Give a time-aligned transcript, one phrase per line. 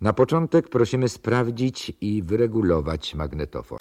[0.00, 3.78] Na początek prosimy sprawdzić i wyregulować magnetofon.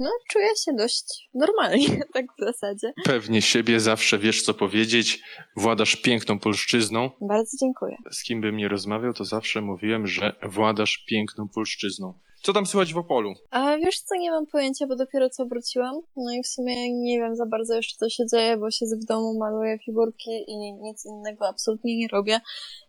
[0.00, 2.92] No, czuję się dość normalnie, tak w zasadzie.
[3.04, 5.22] Pewnie siebie zawsze wiesz, co powiedzieć.
[5.56, 7.10] Władasz piękną polszczyzną.
[7.20, 7.96] Bardzo dziękuję.
[8.12, 12.18] Z kim bym nie rozmawiał, to zawsze mówiłem, że władasz piękną polszczyzną.
[12.42, 13.34] Co tam słychać w Opolu?
[13.50, 15.94] A wiesz co, nie mam pojęcia, bo dopiero co wróciłam.
[16.16, 19.04] No i w sumie nie wiem za bardzo jeszcze co się dzieje, bo siedzę w
[19.04, 22.40] domu, maluję figurki i nic innego absolutnie nie robię,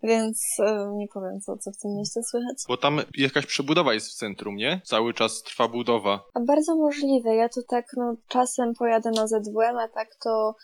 [0.04, 2.58] więc e, nie powiem co, co w tym mieście słychać.
[2.68, 4.82] Bo tam jakaś przebudowa jest w centrum, nie?
[4.84, 6.24] Cały czas trwa budowa.
[6.34, 7.36] A bardzo możliwe.
[7.36, 10.56] Ja tu tak no czasem pojadę na ZWM, a tak to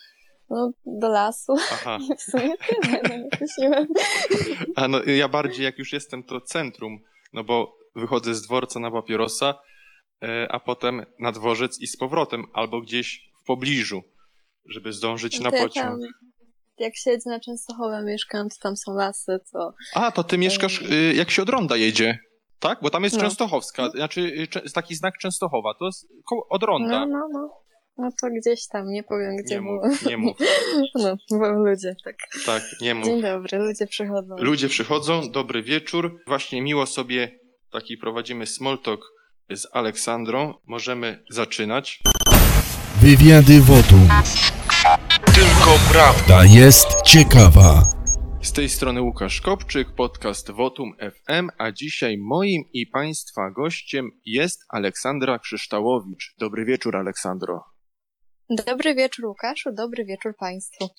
[0.50, 1.54] no, do lasu.
[1.72, 1.98] Aha.
[2.02, 3.16] I w sumie tyle, no,
[3.58, 3.88] nie wiem.
[4.76, 7.00] A no, ja bardziej jak już jestem, to centrum,
[7.34, 9.54] no bo wychodzę z dworca na papierosa,
[10.24, 14.02] e, a potem na dworzec i z powrotem, albo gdzieś w pobliżu,
[14.70, 15.88] żeby zdążyć na To ja pociąg.
[15.88, 16.00] tam,
[16.78, 21.14] jak siedzę na Częstochowie mieszkam, to tam są lasy, to A, to ty mieszkasz, y,
[21.16, 22.20] jak się od Ronda jedzie,
[22.60, 22.80] tak?
[22.82, 23.22] Bo tam jest No.
[23.22, 24.22] Częstochowska, znaczy
[24.66, 26.08] y, taki znak Częstochowa, to jest
[26.50, 27.00] od Ronda.
[27.00, 27.50] no, no, no.
[28.02, 29.88] No to gdzieś tam, nie powiem gdzie nie było.
[29.88, 30.38] mów, nie mów,
[30.96, 32.16] No, bo ludzie, tak.
[32.46, 33.06] tak, nie mów.
[33.06, 34.36] Dzień dobry, ludzie przychodzą.
[34.38, 36.20] Ludzie przychodzą, dobry wieczór.
[36.28, 37.40] Właśnie miło sobie
[37.72, 39.02] taki prowadzimy small talk
[39.50, 40.54] z Aleksandrą.
[40.68, 42.00] Możemy zaczynać.
[43.02, 44.08] Wywiady Wotum.
[45.26, 46.46] Tylko prawda.
[46.46, 47.84] Jest ciekawa.
[48.42, 54.66] Z tej strony Łukasz Kopczyk, podcast Votum FM, a dzisiaj moim i Państwa gościem jest
[54.70, 56.36] Aleksandra Krzyształowicz.
[56.38, 57.64] Dobry wieczór, Aleksandro.
[58.50, 60.90] Dobry wieczór Łukaszu, dobry wieczór Państwu.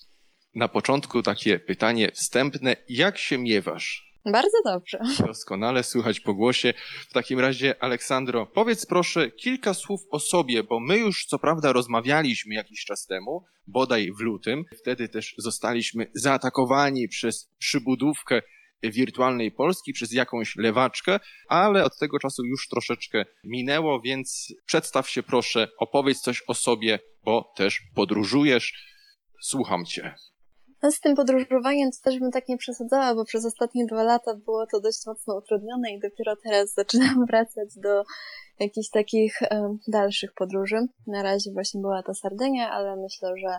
[0.54, 2.76] Na początku takie pytanie wstępne.
[2.88, 4.09] Jak się miewasz?
[4.24, 4.98] Bardzo dobrze.
[5.26, 6.74] Doskonale słychać po głosie.
[7.08, 11.72] W takim razie, Aleksandro, powiedz proszę kilka słów o sobie, bo my już co prawda
[11.72, 14.64] rozmawialiśmy jakiś czas temu, bodaj w lutym.
[14.80, 18.42] Wtedy też zostaliśmy zaatakowani przez przybudówkę
[18.82, 25.22] wirtualnej Polski, przez jakąś lewaczkę, ale od tego czasu już troszeczkę minęło, więc przedstaw się
[25.22, 28.90] proszę, opowiedz coś o sobie, bo też podróżujesz.
[29.40, 30.14] Słucham cię.
[30.82, 34.34] No z tym podróżowaniem to też bym tak nie przesadzała, bo przez ostatnie dwa lata
[34.34, 38.04] było to dość mocno utrudnione i dopiero teraz zaczynam wracać do
[38.60, 40.76] jakichś takich em, dalszych podróży.
[41.06, 43.58] Na razie właśnie była to Sardynia, ale myślę, że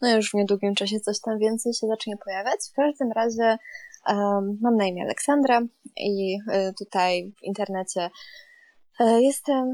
[0.00, 2.60] no już w niedługim czasie coś tam więcej się zacznie pojawiać.
[2.72, 3.58] W każdym razie
[4.06, 5.60] em, mam na imię Aleksandra
[5.96, 8.10] i y, tutaj w internecie
[9.00, 9.72] e, jestem...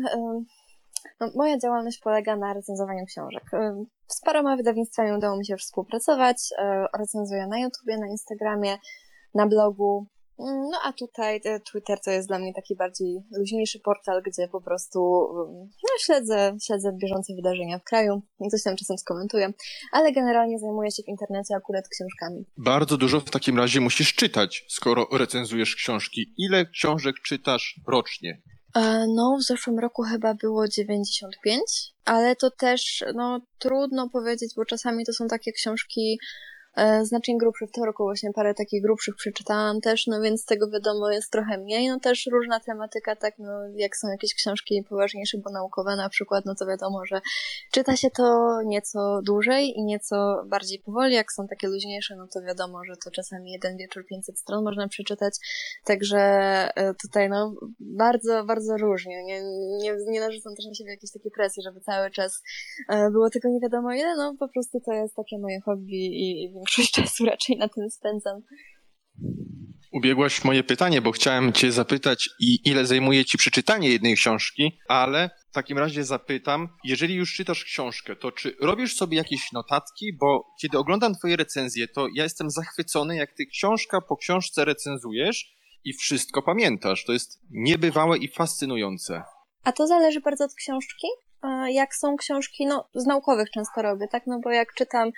[1.21, 3.43] no, moja działalność polega na recenzowaniu książek.
[4.09, 6.37] Z paroma wydawnictwami udało mi się współpracować.
[6.59, 8.77] e, Recenzuję na YouTubie, na Instagramie,
[9.34, 10.06] na blogu.
[10.39, 14.49] Mm, No a tutaj e, Twitter to jest dla mnie taki bardziej luźniejszy portal, gdzie
[14.49, 15.00] po prostu
[15.59, 19.53] no, śledzę, śledzę bieżące wydarzenia w kraju i coś tam czasem skomentuję,
[19.93, 22.45] ale generalnie zajmuję się w internecie akurat książkami.
[22.59, 26.34] Bardzo dużo w takim razie musisz czytać, skoro recenzujesz książki.
[26.39, 28.43] Ile książek czytasz rocznie?
[29.09, 31.63] No, w zeszłym roku chyba było 95,
[32.05, 36.19] ale to też, no, trudno powiedzieć, bo czasami to są takie książki
[37.03, 37.67] znacznie grubsze.
[37.67, 41.59] W tym roku właśnie parę takich grubszych przeczytałam też, no więc tego wiadomo jest trochę
[41.59, 41.89] mniej.
[41.89, 46.45] No też różna tematyka, tak, no jak są jakieś książki poważniejsze, bo naukowe na przykład,
[46.45, 47.21] no to wiadomo, że
[47.73, 51.15] czyta się to nieco dłużej i nieco bardziej powoli.
[51.15, 54.89] Jak są takie luźniejsze, no to wiadomo, że to czasami jeden wieczór 500 stron można
[54.89, 55.35] przeczytać.
[55.85, 56.19] Także
[56.77, 59.25] e, tutaj no bardzo, bardzo różnie.
[59.25, 59.43] Nie,
[59.83, 62.43] nie, nie narzucam też na siebie jakiejś takiej presji, żeby cały czas
[62.89, 64.17] e, było tego nie wiadomo ile.
[64.17, 67.91] No po prostu to jest takie moje hobby i, i większość czasu raczej na tym
[67.91, 68.43] spędzam.
[69.93, 75.31] Ubiegłaś moje pytanie, bo chciałem cię zapytać, i ile zajmuje ci przeczytanie jednej książki, ale
[75.50, 80.16] w takim razie zapytam, jeżeli już czytasz książkę, to czy robisz sobie jakieś notatki?
[80.21, 85.56] Bo kiedy oglądam twoje recenzje, to ja jestem zachwycony, jak ty książka po książce recenzujesz
[85.84, 87.04] i wszystko pamiętasz.
[87.04, 89.22] To jest niebywałe i fascynujące.
[89.65, 91.06] A to zależy bardzo od książki.
[91.69, 94.22] Jak są książki, no z naukowych często robię, tak?
[94.27, 95.10] No bo jak czytam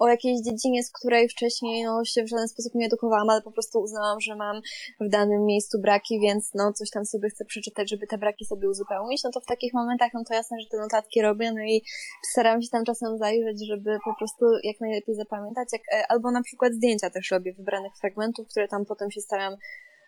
[0.00, 3.52] o jakiejś dziedzinie, z której wcześniej no, się w żaden sposób nie edukowałam, ale po
[3.52, 4.60] prostu uznałam, że mam
[5.00, 8.68] w danym miejscu braki, więc no coś tam sobie chcę przeczytać, żeby te braki sobie
[8.68, 11.82] uzupełnić, no to w takich momentach, no to jasne, że te notatki robię, no i
[12.30, 16.42] staram się tam czasem zajrzeć, żeby po prostu jak najlepiej zapamiętać, jak, e, albo na
[16.42, 19.56] przykład zdjęcia też robię wybranych fragmentów, które tam potem się staram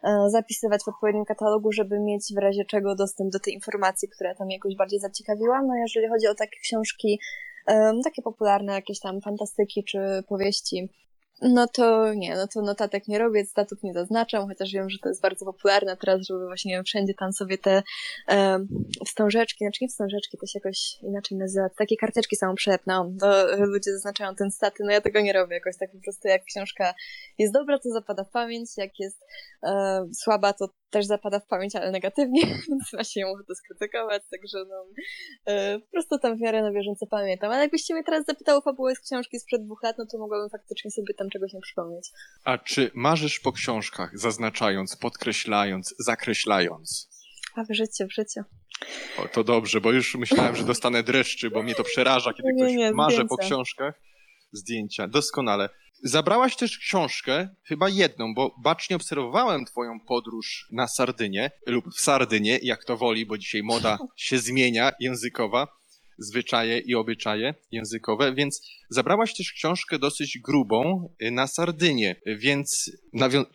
[0.05, 4.35] e, zapisywać w odpowiednim katalogu, żeby mieć w razie czego dostęp do tej informacji, która
[4.35, 5.63] tam jakoś bardziej zaciekawiła.
[5.63, 7.19] No jeżeli chodzi o takie książki,
[8.05, 9.99] takie popularne, jakieś tam fantastyki czy
[10.29, 10.89] powieści,
[11.43, 15.09] no to nie, no to notatek nie robię, statut nie zaznaczam, chociaż wiem, że to
[15.09, 17.83] jest bardzo popularne teraz, żeby właśnie wszędzie tam sobie te
[18.29, 18.69] um,
[19.07, 23.93] wstążeczki, znaczy nie wstążeczki, to się jakoś inaczej nazywa, takie karteczki samoprzepne, no, to ludzie
[23.93, 26.95] zaznaczają ten staty, no ja tego nie robię jakoś tak po prostu, jak książka
[27.39, 29.21] jest dobra, to zapada w pamięć, jak jest
[29.63, 34.59] e, słaba, to też zapada w pamięć, ale negatywnie, więc właśnie ją to skrytykować, także
[34.69, 34.87] no,
[35.47, 37.51] e, po prostu tam w miarę na bieżąco pamiętam.
[37.51, 40.51] Ale jakbyście mnie teraz zapytał o fabułę z książki sprzed dwóch lat, no to mogłabym
[40.51, 42.11] faktycznie sobie tam czegoś nie przypomnieć.
[42.45, 47.09] A czy marzysz po książkach, zaznaczając, podkreślając, zakreślając?
[47.57, 48.41] A w życiu, w życiu.
[49.19, 52.63] O, to dobrze, bo już myślałem, że dostanę dreszczy, bo mnie to przeraża, kiedy Nie,
[52.63, 53.29] ktoś nie, marzy zdjęcia.
[53.29, 53.95] po książkach.
[54.53, 55.69] Zdjęcia, doskonale.
[56.05, 62.59] Zabrałaś też książkę, chyba jedną, bo bacznie obserwowałem twoją podróż na Sardynię, lub w Sardynię,
[62.63, 65.69] jak to woli, bo dzisiaj moda się zmienia, językowa,
[66.19, 72.91] zwyczaje i obyczaje językowe, więc zabrałaś też książkę dosyć grubą y, na Sardynię, więc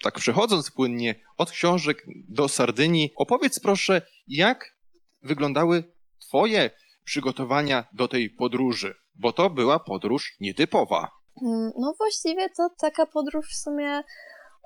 [0.01, 4.77] tak przechodząc płynnie od książek do Sardynii, opowiedz proszę, jak
[5.23, 5.83] wyglądały
[6.19, 6.69] twoje
[7.03, 11.16] przygotowania do tej podróży, bo to była podróż nietypowa.
[11.41, 14.03] Mm, No właściwie to taka podróż w sumie,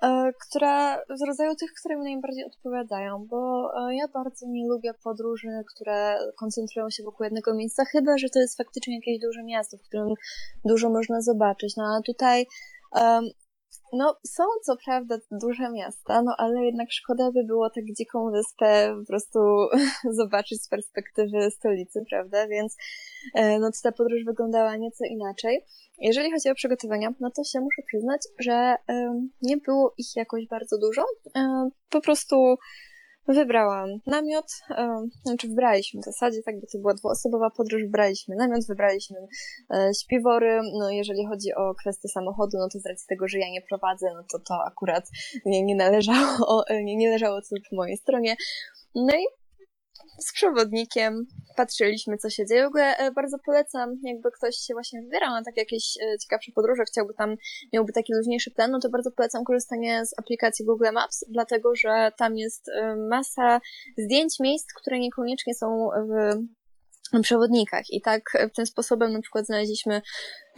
[0.03, 4.93] e, która z rodzaju tych, które mi najbardziej odpowiadają, bo e, ja bardzo nie lubię
[5.03, 9.77] podróży, które koncentrują się wokół jednego miejsca, chyba że to jest faktycznie jakieś duże miasto,
[9.77, 10.13] w którym
[10.65, 11.75] dużo można zobaczyć.
[11.77, 12.45] No a tutaj
[13.93, 18.95] no, są co prawda duże miasta, no ale jednak szkoda by było tak dziką wyspę
[18.99, 19.39] po prostu
[20.19, 22.47] zobaczyć z perspektywy stolicy, prawda?
[22.47, 22.77] Więc
[23.35, 25.65] e, no ta podróż wyglądała nieco inaczej.
[25.97, 28.75] Jeżeli chodzi o przygotowania, no to się muszę przyznać, że
[29.41, 31.05] nie było ich jakoś bardzo dużo.
[31.35, 32.57] Em, po prostu
[33.27, 34.45] wybrałam namiot,
[35.25, 39.17] znaczy wybraliśmy w zasadzie, tak, bo to była dwuosobowa podróż, wybraliśmy namiot, wybraliśmy
[39.73, 43.49] e, śpiwory, no jeżeli chodzi o kwestię samochodu, no to z racji tego, że ja
[43.49, 45.09] nie prowadzę, no to to akurat
[45.45, 48.35] nie, nie należało, nie, nie leżało co po mojej stronie.
[48.95, 49.40] No i
[50.19, 51.25] z przewodnikiem
[51.57, 52.63] patrzyliśmy, co się dzieje.
[52.63, 56.51] W ogóle e, bardzo polecam, jakby ktoś się właśnie wybierał na takie jakieś e, ciekawsze
[56.55, 57.35] podróże, chciałby tam,
[57.73, 62.11] miałby taki luźniejszy plan, no to bardzo polecam korzystanie z aplikacji Google Maps, dlatego że
[62.17, 63.59] tam jest e, masa
[63.97, 66.37] zdjęć miejsc, które niekoniecznie są w
[67.19, 67.83] przewodnikach.
[67.89, 70.01] I tak e, tym sposobem na przykład znaleźliśmy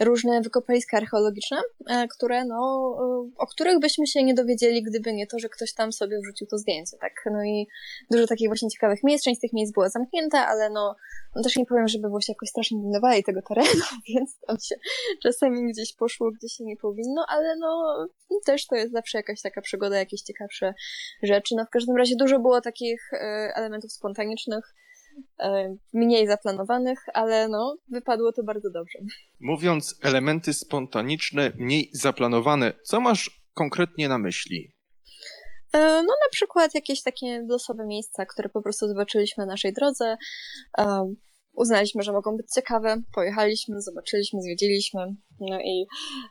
[0.00, 1.56] różne wykopaliska archeologiczne,
[1.90, 2.56] e, które, no,
[3.00, 6.46] e, o których byśmy się nie dowiedzieli, gdyby nie to, że ktoś tam sobie wrzucił
[6.46, 7.12] to zdjęcie, tak.
[7.32, 7.66] No i
[8.10, 10.96] dużo takich właśnie ciekawych miejsc, część z tych miejsc była zamknięta, ale no,
[11.36, 13.84] no też nie powiem, żeby było się jakoś strasznie pilnowali tego terenu,
[14.14, 14.74] więc tam się
[15.22, 17.96] czasami gdzieś poszło, gdzie się nie powinno, ale no,
[18.46, 20.74] też to jest zawsze jakaś taka przygoda, jakieś ciekawsze
[21.22, 21.54] rzeczy.
[21.56, 23.10] No w każdym razie dużo było takich
[23.54, 24.74] elementów spontanicznych,
[25.92, 28.98] mniej zaplanowanych, ale no, wypadło to bardzo dobrze.
[29.40, 34.74] Mówiąc elementy spontaniczne, mniej zaplanowane, co masz konkretnie na myśli?
[35.72, 40.16] E, No na przykład jakieś takie losowe miejsca, które po prostu zobaczyliśmy na naszej drodze.
[41.56, 45.14] Uznaliśmy, że mogą być ciekawe, pojechaliśmy, zobaczyliśmy, zwiedziliśmy.
[45.40, 45.86] No i,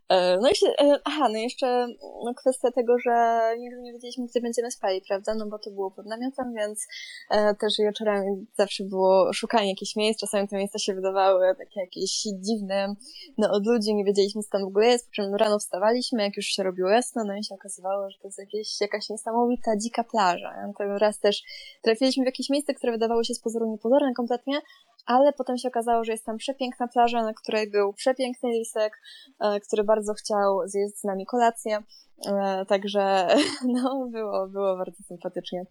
[0.10, 1.88] e, no i się, e, aha, no jeszcze
[2.26, 5.36] no kwestia tego, że nigdy nie wiedzieliśmy, gdzie będziemy spali, prawda?
[5.36, 6.88] No bo to było pod namiotem, więc
[7.30, 10.20] e, też wieczorami zawsze było szukanie jakichś miejsc.
[10.20, 12.96] Czasami te miejsca się wydawały takie jakieś dziwne,
[13.38, 16.38] no od ludzi nie wiedzieliśmy, co tam w ogóle jest, po czym rano wstawaliśmy, jak
[16.38, 20.04] już się robiło jasno, no i się okazywało, że to jest jakieś, jakaś niesamowita, dzika
[20.04, 20.54] plaża.
[20.80, 21.44] Ja raz też
[21.82, 24.62] trafiliśmy w jakieś miejsce, które wydawało się z pozoru niepozorne kompletnie,
[25.06, 29.02] ale potem się okazało, że jest tam przepiękna plaża, na której był przepiękny lisek,
[29.40, 31.84] e, który bardzo chciał zjeść z nami kolację.
[32.28, 33.28] E, Także
[33.76, 35.66] no, było, było bardzo sympatycznie.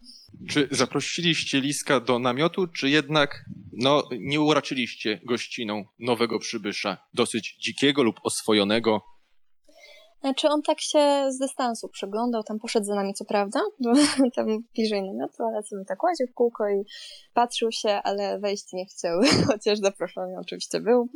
[0.49, 8.03] Czy zaprosiliście Liska do namiotu, czy jednak no, nie uraczyliście gościną nowego przybysza, dosyć dzikiego
[8.03, 9.12] lub oswojonego?
[10.23, 13.59] Znaczy on tak się z dystansu przyglądał, tam poszedł za nami co prawda,
[14.35, 16.83] tam bliżej namiotu, ale sobie tak łaził w kółko i
[17.33, 21.09] patrzył się, ale wejść nie chciał, chociaż zaproszony oczywiście był.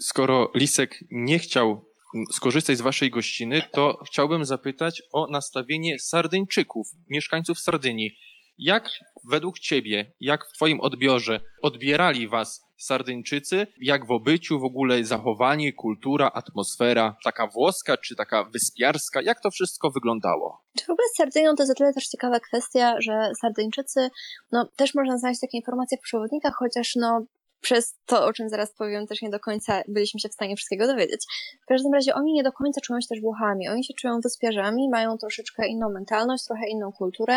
[0.00, 1.84] Skoro Lisek nie chciał
[2.32, 8.10] skorzystać z waszej gościny, to chciałbym zapytać o nastawienie Sardyńczyków, mieszkańców Sardynii.
[8.58, 8.88] Jak
[9.30, 15.72] według ciebie, jak w twoim odbiorze odbierali was Sardyńczycy, jak w obyciu w ogóle zachowanie,
[15.72, 20.62] kultura, atmosfera, taka włoska czy taka wyspiarska, jak to wszystko wyglądało?
[20.78, 24.08] Czy w ogóle z Sardynią to jest o tyle też ciekawa kwestia, że Sardyńczycy,
[24.52, 27.26] no też można znaleźć takie informacje w przewodnikach, chociaż no
[27.66, 30.86] przez to, o czym zaraz powiem, też nie do końca byliśmy się w stanie wszystkiego
[30.86, 31.26] dowiedzieć.
[31.62, 33.68] W każdym razie oni nie do końca czują się też Włochami.
[33.68, 37.34] Oni się czują wyspiarzami, mają troszeczkę inną mentalność, trochę inną kulturę.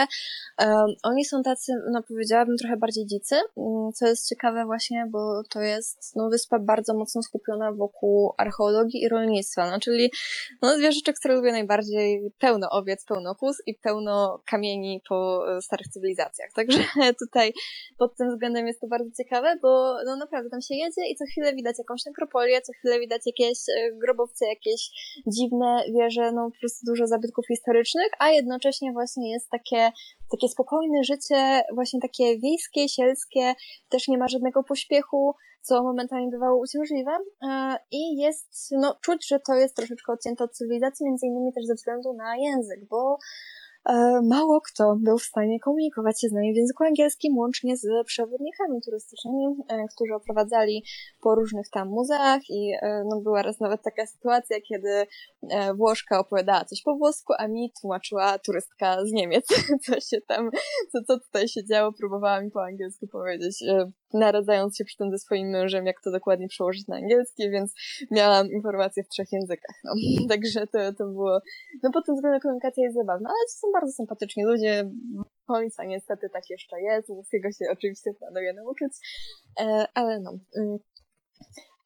[0.59, 5.41] Um, oni są tacy, no powiedziałabym, trochę bardziej dzicy, um, co jest ciekawe właśnie, bo
[5.49, 9.71] to jest no, wyspa bardzo mocno skupiona wokół archeologii i rolnictwa.
[9.71, 10.11] No, czyli
[10.61, 15.87] no, dwie które lubię najbardziej, pełno owiec, pełno kóz i pełno kamieni po e, starych
[15.87, 16.49] cywilizacjach.
[16.55, 16.79] Także
[17.25, 17.53] tutaj
[17.97, 21.25] pod tym względem jest to bardzo ciekawe, bo no, naprawdę tam się jedzie i co
[21.25, 24.81] chwilę widać jakąś nekropolię, co chwilę widać jakieś e, grobowce, jakieś
[25.27, 29.91] dziwne wieże, no po prostu dużo zabytków historycznych, a jednocześnie właśnie jest takie,
[30.31, 33.53] takie spokojne życie, właśnie takie wiejskie, sielskie,
[33.89, 37.11] też nie ma żadnego pośpiechu, co momentami bywało uciążliwe
[37.43, 41.65] e, i jest, no czuć, że to jest troszeczkę odcięte od cywilizacji, między innymi też
[41.65, 43.17] ze względu na język, bo
[44.23, 48.81] mało kto był w stanie komunikować się z nami w języku angielskim, łącznie z przewodnikami
[48.85, 50.83] turystycznymi, e, którzy oprowadzali
[51.21, 55.07] po różnych tam muzeach i e, no, była raz nawet taka sytuacja, kiedy
[55.75, 59.47] Włoszka opowiadała coś po włosku, a mi tłumaczyła turystka z Niemiec,
[59.85, 60.49] co się tam,
[60.91, 63.63] co, co tutaj się działo, próbowała mi po angielsku powiedzieć
[64.13, 67.73] naradzając się przy tym ze swoim mężem, jak to dokładnie przełożyć na angielski, więc
[68.11, 69.75] miałam informacje w trzech językach.
[69.83, 69.93] No.
[70.29, 71.39] Także to, to było,
[71.83, 74.91] no pod tym względem komunikacja jest zabawna, ale to są bardzo sympatyczni ludzie.
[75.47, 78.93] Końca niestety tak jeszcze jest, włoskiego się oczywiście planuję nauczyć,
[79.59, 80.31] e, ale no.
[80.57, 80.77] Mm.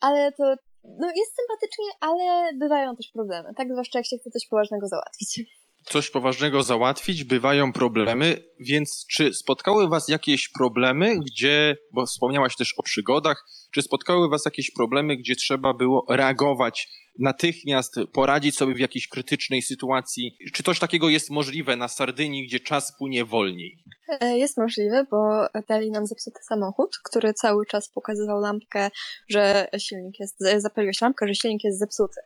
[0.02, 0.44] Ale to,
[0.84, 3.72] no jest sympatycznie, ale bywają też problemy, tak?
[3.72, 9.90] Zwłaszcza jak się chce coś poważnego załatwić coś poważnego załatwić, bywają problemy, więc czy spotkały
[9.90, 15.36] was jakieś problemy, gdzie, bo wspomniałaś też o przygodach, czy spotkały was jakieś problemy, gdzie
[15.36, 16.88] trzeba było reagować
[17.20, 20.38] natychmiast, poradzić sobie w jakiejś krytycznej sytuacji?
[20.54, 23.84] Czy coś takiego jest możliwe na Sardynii, gdzie czas płynie wolniej?
[24.22, 28.90] E, jest możliwe, bo dali nam zepsuty samochód, który cały czas pokazywał lampkę,
[29.30, 32.22] że silnik jest, zapaliłeś lampkę, że silnik jest zepsuty.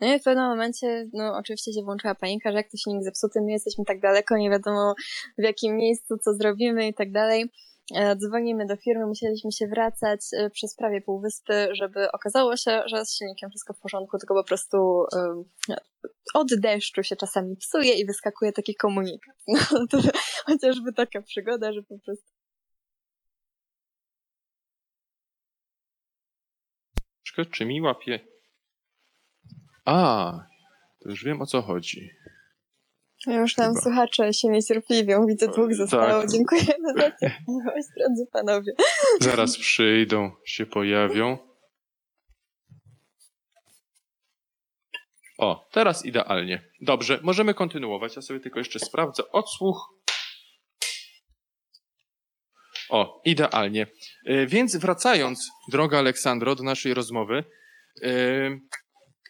[0.00, 3.40] No i w pewnym momencie, no oczywiście się włączyła panika, że jak to silnik zepsuty,
[3.40, 4.94] my jesteśmy tak daleko, nie wiadomo
[5.38, 7.50] w jakim miejscu, co zrobimy i tak dalej.
[7.94, 12.82] E, dzwonimy do firmy, musieliśmy się wracać e, przez prawie pół wyspy, żeby okazało się,
[12.86, 15.04] że z silnikiem wszystko w porządku, tylko po prostu
[16.34, 19.36] od deszczu się czasami psuje i wyskakuje taki komunikat.
[19.72, 19.98] No to
[20.46, 22.24] chociażby taka przygoda, że po prostu
[27.50, 28.20] Czy mi łapie
[29.84, 30.32] a,
[31.02, 32.10] to już wiem o co chodzi.
[33.26, 35.26] Ja już tam słuchacze się niecierpliwią.
[35.26, 36.20] Widzę dwóch zostało.
[36.20, 36.30] Tak.
[36.30, 38.72] Dziękujemy za cierpliwość, drodzy panowie.
[39.20, 41.38] Zaraz przyjdą, się pojawią.
[45.38, 46.62] O, teraz idealnie.
[46.80, 48.16] Dobrze, możemy kontynuować.
[48.16, 49.94] Ja sobie tylko jeszcze sprawdzę odsłuch.
[52.90, 53.86] O, idealnie.
[54.26, 57.44] E, więc wracając, droga Aleksandro, do naszej rozmowy.
[58.02, 58.10] E,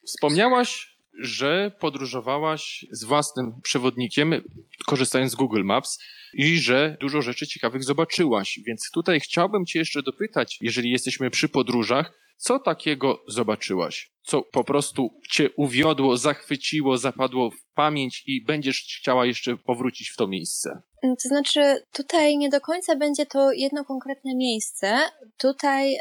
[0.07, 0.90] Wspomniałaś,
[1.21, 4.43] że podróżowałaś z własnym przewodnikiem,
[4.87, 5.99] korzystając z Google Maps
[6.33, 8.61] i że dużo rzeczy ciekawych zobaczyłaś.
[8.67, 14.13] Więc tutaj chciałbym Cię jeszcze dopytać, jeżeli jesteśmy przy podróżach, co takiego zobaczyłaś?
[14.23, 20.17] Co po prostu Cię uwiodło, zachwyciło, zapadło w pamięć i będziesz chciała jeszcze powrócić w
[20.17, 20.83] to miejsce?
[21.03, 21.61] To znaczy,
[21.93, 24.99] tutaj nie do końca będzie to jedno konkretne miejsce.
[25.39, 25.97] Tutaj.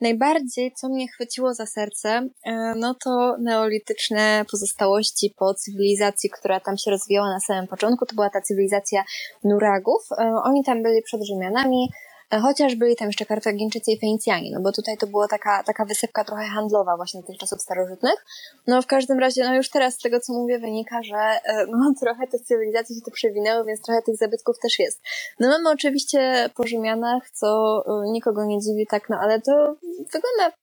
[0.00, 6.78] Najbardziej, co mnie chwyciło za serce, e, no to neolityczne pozostałości po cywilizacji, która tam
[6.78, 8.06] się rozwijała na samym początku.
[8.06, 9.04] To była ta cywilizacja
[9.44, 10.02] Nuragów.
[10.18, 11.88] E, oni tam byli przed Rzymianami,
[12.30, 15.84] E, chociaż byli tam jeszcze Kartagińczycy i Fenicjanie, no bo tutaj to była taka, taka
[15.84, 18.24] wysepka trochę handlowa właśnie tych czasów starożytnych.
[18.66, 21.92] No w każdym razie, no już teraz z tego, co mówię, wynika, że e, no
[22.00, 25.02] trochę tych cywilizacji się tu przewinęło, więc trochę tych zabytków też jest.
[25.40, 29.76] No mamy oczywiście po Rzymianach, co e, nikogo nie dziwi, tak, no ale to
[30.12, 30.56] wygląda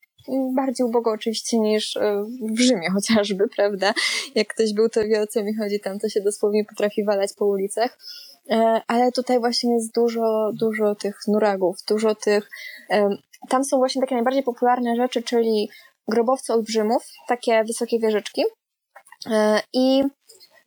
[0.56, 1.98] bardziej ubogo oczywiście niż
[2.56, 3.94] w Rzymie chociażby, prawda?
[4.36, 7.30] Jak ktoś był, to wie o co mi chodzi, tam to się dosłownie potrafi walać
[7.38, 7.98] po ulicach.
[8.50, 12.50] E, ale tutaj właśnie jest dużo, dużo tych nuragów, dużo tych,
[13.50, 15.70] tam są właśnie takie najbardziej popularne rzeczy, czyli
[16.08, 18.44] grobowce olbrzymów, takie wysokie wieżyczki.
[19.32, 20.04] E, i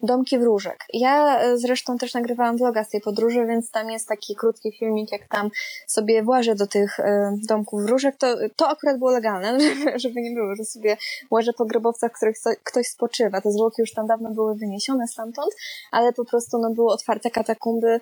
[0.02, 0.84] Domki Wróżek.
[0.92, 5.12] Ja e, zresztą też nagrywałam vloga z tej podróży, więc tam jest taki krótki filmik,
[5.12, 5.50] jak tam
[5.86, 8.16] sobie włażę do tych e, domków wróżek.
[8.16, 8.26] To,
[8.56, 9.58] to akurat było legalne,
[10.02, 10.96] żeby nie było, że sobie
[11.30, 13.40] łażę po grobowcach, w których ktoś spoczywa.
[13.40, 15.54] Te zwłoki już tam dawno były wyniesione stamtąd,
[15.92, 18.00] ale po prostu no, były otwarte katakumby.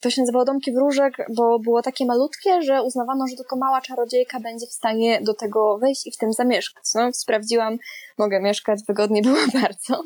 [0.00, 4.40] To się nazywało Domki Wróżek, bo było takie malutkie, że uznawano, że tylko mała czarodziejka
[4.40, 6.84] będzie w stanie do tego wejść i w tym zamieszkać.
[6.94, 7.78] No, sprawdziłam,
[8.18, 10.04] mogę mieszkać, wygodnie było bardzo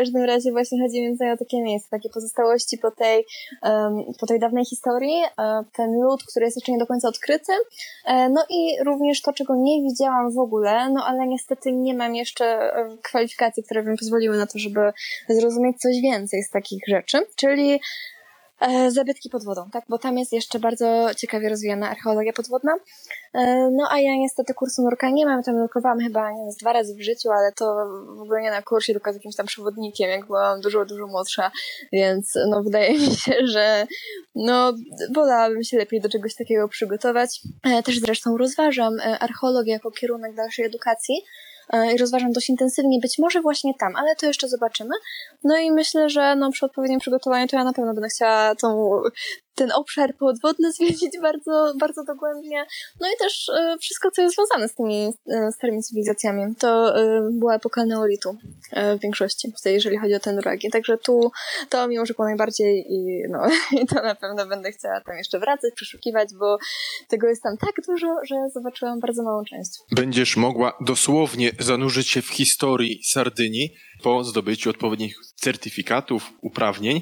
[0.00, 3.24] każdym razie właśnie chodzi mi o takie miejsce, takie pozostałości po tej,
[3.62, 7.52] um, po tej dawnej historii, um, ten lud, który jest jeszcze nie do końca odkryty,
[8.06, 12.14] um, no i również to, czego nie widziałam w ogóle, no ale niestety nie mam
[12.14, 14.92] jeszcze kwalifikacji, które by mi pozwoliły na to, żeby
[15.28, 17.80] zrozumieć coś więcej z takich rzeczy, czyli E,
[18.88, 19.84] zabytki pod wodą, tak?
[19.88, 22.72] Bo tam jest jeszcze bardzo ciekawie rozwijana archeologia podwodna.
[23.34, 26.72] E, no a ja niestety kursu nurka nie mam, tam nurkowałam chyba nie wiem, dwa
[26.72, 27.64] razy w życiu, ale to
[28.16, 31.50] w ogóle nie na kursie, tylko z jakimś tam przewodnikiem, jak byłam dużo, dużo młodsza,
[31.92, 33.86] więc no wydaje mi się, że
[34.34, 34.72] no
[35.14, 37.40] wolałabym się lepiej do czegoś takiego przygotować.
[37.62, 41.49] E, też zresztą rozważam e, archeologię jako kierunek dalszej edukacji e,
[41.94, 44.94] i rozważam dość intensywnie, być może właśnie tam, ale to jeszcze zobaczymy.
[45.44, 49.00] No i myślę, że no, przy odpowiednim przygotowaniu to ja na pewno będę chciała tą
[49.60, 52.66] ten obszar podwodny zwiedzić bardzo, bardzo dogłębnie.
[53.00, 56.54] No i też e, wszystko, co jest związane z tymi e, starymi cywilizacjami.
[56.58, 58.36] To e, była epoka neolitu
[58.98, 60.70] w większości, jeżeli chodzi o ten ragi.
[60.70, 61.30] Także tu
[61.68, 63.38] to mi urzekło najbardziej i, no,
[63.82, 66.58] i to na pewno będę chciała tam jeszcze wracać, przeszukiwać, bo
[67.08, 69.70] tego jest tam tak dużo, że zobaczyłam bardzo małą część.
[69.92, 77.00] Będziesz mogła dosłownie zanurzyć się w historii Sardynii po zdobyciu odpowiednich certyfikatów, uprawnień.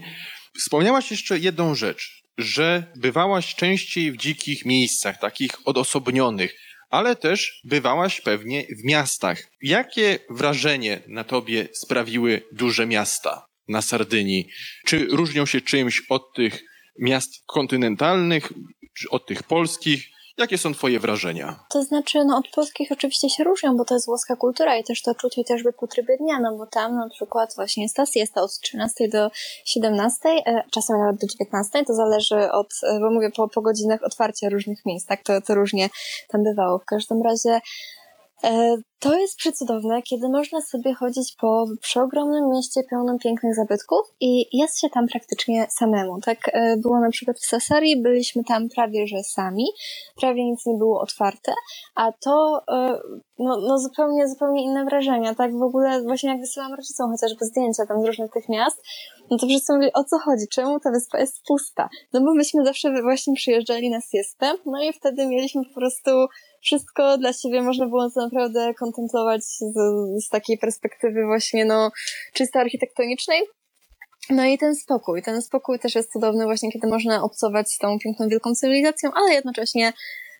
[0.59, 6.55] Wspomniałaś jeszcze jedną rzecz, że bywałaś częściej w dzikich miejscach, takich odosobnionych,
[6.91, 9.43] ale też bywałaś pewnie w miastach.
[9.63, 14.49] Jakie wrażenie na tobie sprawiły duże miasta na Sardynii?
[14.87, 16.63] Czy różnią się czymś od tych
[16.99, 18.53] miast kontynentalnych,
[18.95, 20.09] czy od tych polskich?
[20.39, 21.59] Jakie są twoje wrażenia?
[21.69, 25.03] To znaczy, no od polskich oczywiście się różnią, bo to jest włoska kultura i też
[25.03, 29.09] to czuć chociażby po trybie dnia, no bo tam na przykład właśnie jest od 13
[29.09, 29.31] do
[29.65, 34.03] 17, e, czasem nawet do 19, to zależy od, e, bo mówię po, po godzinach
[34.03, 35.89] otwarcia różnych miejsc, tak, to, to różnie
[36.29, 36.79] tam bywało.
[36.79, 37.61] W każdym razie
[38.99, 44.81] to jest przecudowne, kiedy można sobie chodzić po przeogromnym mieście pełnym pięknych zabytków i jest
[44.81, 46.21] się tam praktycznie samemu.
[46.21, 49.67] Tak e, było na przykład w Sassari, byliśmy tam prawie że sami,
[50.21, 51.53] prawie nic nie było otwarte,
[51.95, 52.99] a to e,
[53.39, 55.35] no, no zupełnie, zupełnie inne wrażenia.
[55.35, 58.83] Tak w ogóle właśnie jak wysyłam rodzicom chociażby zdjęcia tam z różnych tych miast,
[59.31, 61.89] no to wszyscy mówili, o co chodzi, czemu ta wyspa jest pusta?
[62.13, 66.11] No bo myśmy zawsze właśnie przyjeżdżali na siestę, no i wtedy mieliśmy po prostu
[66.63, 69.59] wszystko dla siebie można było naprawdę kontemplować z,
[70.25, 71.91] z takiej perspektywy właśnie no
[72.35, 73.43] czysto architektonicznej.
[74.31, 75.23] No i ten spokój.
[75.23, 79.35] Ten spokój też jest cudowny właśnie, kiedy można obcować z tą piękną, wielką cywilizacją, ale
[79.35, 79.93] jednocześnie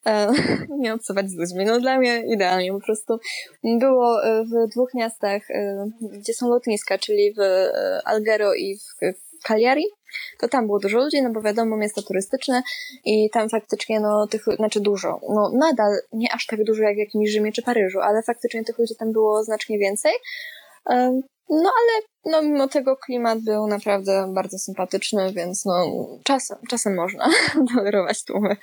[0.07, 0.33] e,
[0.83, 1.65] nie obcować z ludźmi.
[1.65, 3.19] No dla mnie idealnie po prostu.
[3.65, 9.15] Było e, w dwóch miastach, e, gdzie są lotniska, czyli w e, Algero i w,
[9.19, 9.85] w Cagliari
[10.41, 12.63] to tam było dużo ludzi, no bo wiadomo, miasto turystyczne
[13.05, 16.99] i tam faktycznie, no, tych, znaczy dużo, no, nadal nie aż tak dużo jak w
[16.99, 20.13] jakimś Rzymie czy Paryżu, ale faktycznie tych ludzi tam było znacznie więcej.
[21.51, 27.29] No ale no, mimo tego klimat był naprawdę bardzo sympatyczny, więc no czasem, czasem można
[27.75, 28.57] tolerować tłumy.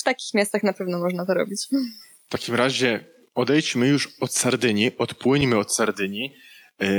[0.00, 1.66] W takich miastach na pewno można to robić.
[2.26, 6.34] W takim razie odejdźmy już od Sardynii, odpłyńmy od Sardynii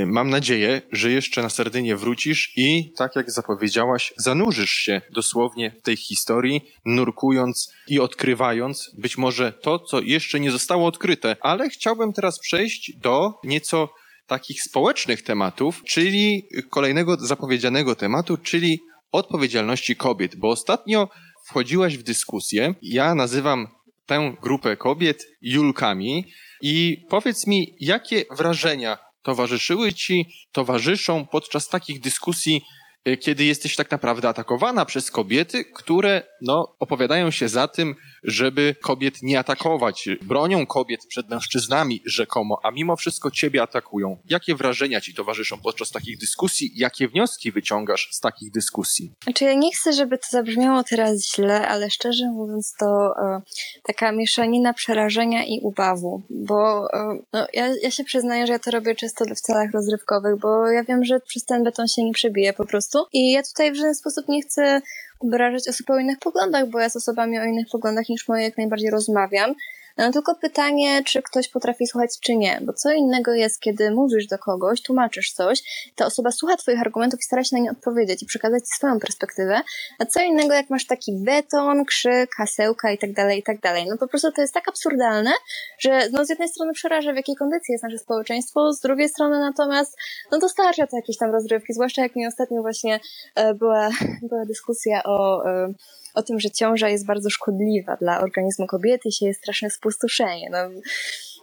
[0.06, 5.82] mam nadzieję, że jeszcze na Sardynię wrócisz i, tak jak zapowiedziałaś, zanurzysz się dosłownie w
[5.82, 11.36] tej historii, nurkując i odkrywając być może to, co jeszcze nie zostało odkryte.
[11.40, 13.88] Ale chciałbym teraz przejść do nieco
[14.26, 18.80] takich społecznych tematów, czyli kolejnego zapowiedzianego tematu, czyli
[19.12, 21.08] odpowiedzialności kobiet, bo ostatnio
[21.44, 22.74] wchodziłaś w dyskusję.
[22.82, 23.68] Ja nazywam
[24.06, 32.62] tę grupę kobiet Julkami i powiedz mi, jakie wrażenia towarzyszyły ci, towarzyszą podczas takich dyskusji
[33.08, 38.74] Y, kiedy jesteś tak naprawdę atakowana przez kobiety, które no, opowiadają się za tym, żeby
[38.82, 44.18] kobiet nie atakować, bronią kobiet przed mężczyznami rzekomo, a mimo wszystko ciebie atakują.
[44.30, 46.72] Jakie wrażenia ci towarzyszą podczas takich dyskusji?
[46.76, 49.12] Jakie wnioski wyciągasz z takich dyskusji?
[49.24, 53.42] Znaczy ja nie chcę, żeby to zabrzmiało teraz źle, ale szczerze mówiąc to e,
[53.82, 58.70] taka mieszanina przerażenia i ubawu, bo e, no, ja, ja się przyznaję, że ja to
[58.70, 62.52] robię często w celach rozrywkowych, bo ja wiem, że przez ten beton się nie przebije
[62.52, 63.06] po prostu prostu.
[63.12, 64.80] I ja tutaj w żaden sposób nie chcę
[65.20, 68.56] obrażać osób o innych poglądach, bo ja z osobami o innych poglądach niż moje jak
[68.56, 69.54] najbardziej rozmawiam.
[69.96, 72.60] No, tylko pytanie, czy ktoś potrafi słuchać, czy nie.
[72.62, 75.62] Bo co innego jest, kiedy mówisz do kogoś, tłumaczysz coś,
[75.96, 79.60] ta osoba słucha Twoich argumentów i stara się na nie odpowiedzieć i przekazać swoją perspektywę.
[79.98, 83.86] A co innego, jak masz taki beton, krzyk, hasełka i tak dalej, i tak dalej.
[83.88, 85.30] No po prostu to jest tak absurdalne,
[85.78, 89.40] że no z jednej strony przeraża, w jakiej kondycji jest nasze społeczeństwo, z drugiej strony
[89.40, 89.96] natomiast,
[90.32, 93.00] no dostarcza to jakieś tam rozrywki, zwłaszcza jak mi ostatnio właśnie
[93.34, 93.90] e, była,
[94.30, 95.74] była dyskusja o e,
[96.14, 100.50] o tym, że ciąża jest bardzo szkodliwa dla organizmu kobiety i się jest straszne spustoszenie.
[100.50, 100.58] No,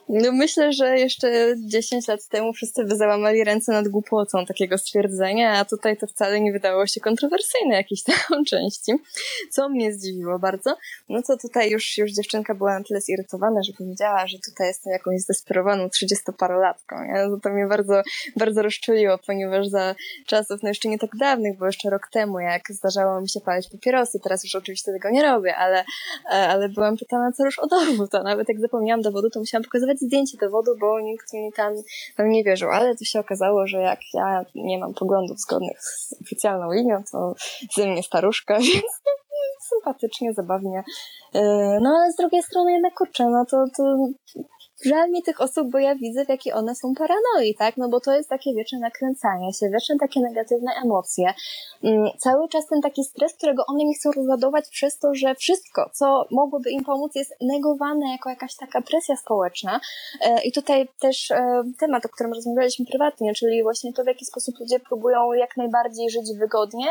[0.10, 5.52] no myślę, że jeszcze 10 lat temu wszyscy by załamali ręce nad głupotą takiego stwierdzenia,
[5.60, 8.92] a tutaj to wcale nie wydało się kontrowersyjne jakiejś tam części,
[9.52, 10.78] co mnie zdziwiło bardzo.
[11.10, 14.94] No to tutaj już, już dziewczynka była na tyle zirytowana, że powiedziała, że tutaj jestem
[14.94, 17.08] jakąś zdesperowaną 30-parolatką.
[17.08, 17.28] Nie?
[17.30, 18.02] No to mnie bardzo,
[18.36, 22.62] bardzo rozczuliło, ponieważ za czasów, no jeszcze nie tak dawnych, bo jeszcze rok temu, jak
[22.70, 25.84] zdarzało mi się palić papierosy, teraz już oczywiście tego nie robię, ale,
[26.30, 29.97] ale byłam pytana co już o dowód, a nawet jak zapomniałam dowodu, to musiałam pokazywać
[29.98, 31.74] nawet zdjęcie dowodu, bo nikt mi tam,
[32.18, 32.70] tam nie wierzył.
[32.70, 37.34] Ale to się okazało, że jak ja nie mam poglądów zgodnych z oficjalną linią, to
[37.76, 39.02] ze mnie staruszka, więc
[39.70, 40.84] sympatycznie, zabawnie.
[41.82, 43.84] No ale z drugiej strony jednak kurczę, no to, to
[44.86, 47.78] żal mi tych osób, bo ja widzę, w jakiej one są paranoi, tak?
[47.78, 51.34] No bo to jest takie wieczne nakręcanie się, wieczne takie negatywne emocje.
[51.84, 55.90] Mm, cały czas ten taki stres, którego one nie chcą rozładować przez to, że wszystko,
[55.94, 59.80] co mogłoby im pomóc, jest negowane jako jakaś taka presja społeczna.
[60.22, 64.26] E, I tutaj też e, temat, o którym rozmawialiśmy prywatnie, czyli właśnie to, w jaki
[64.26, 66.86] sposób ludzie próbują jak najbardziej żyć wygodnie,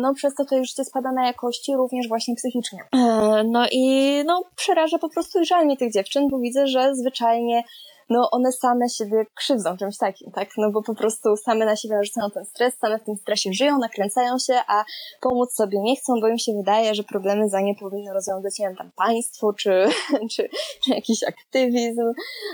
[0.00, 2.78] no przez to to już spada na jakości również właśnie psychicznie.
[2.92, 7.62] E, no i no przeraża po prostu żal mi tych dziewczyn, bo widzę, że zwyczajnie
[8.10, 10.48] no one same siebie krzywdzą czymś takim, tak?
[10.56, 13.78] No bo po prostu same na siebie narzucają ten stres, same w tym stresie żyją,
[13.78, 14.84] nakręcają się, a
[15.20, 18.66] pomóc sobie nie chcą, bo im się wydaje, że problemy za nie powinno rozwiązać, nie
[18.66, 19.88] wiem, tam państwo, czy,
[20.32, 20.48] czy,
[20.84, 22.12] czy jakiś aktywizm,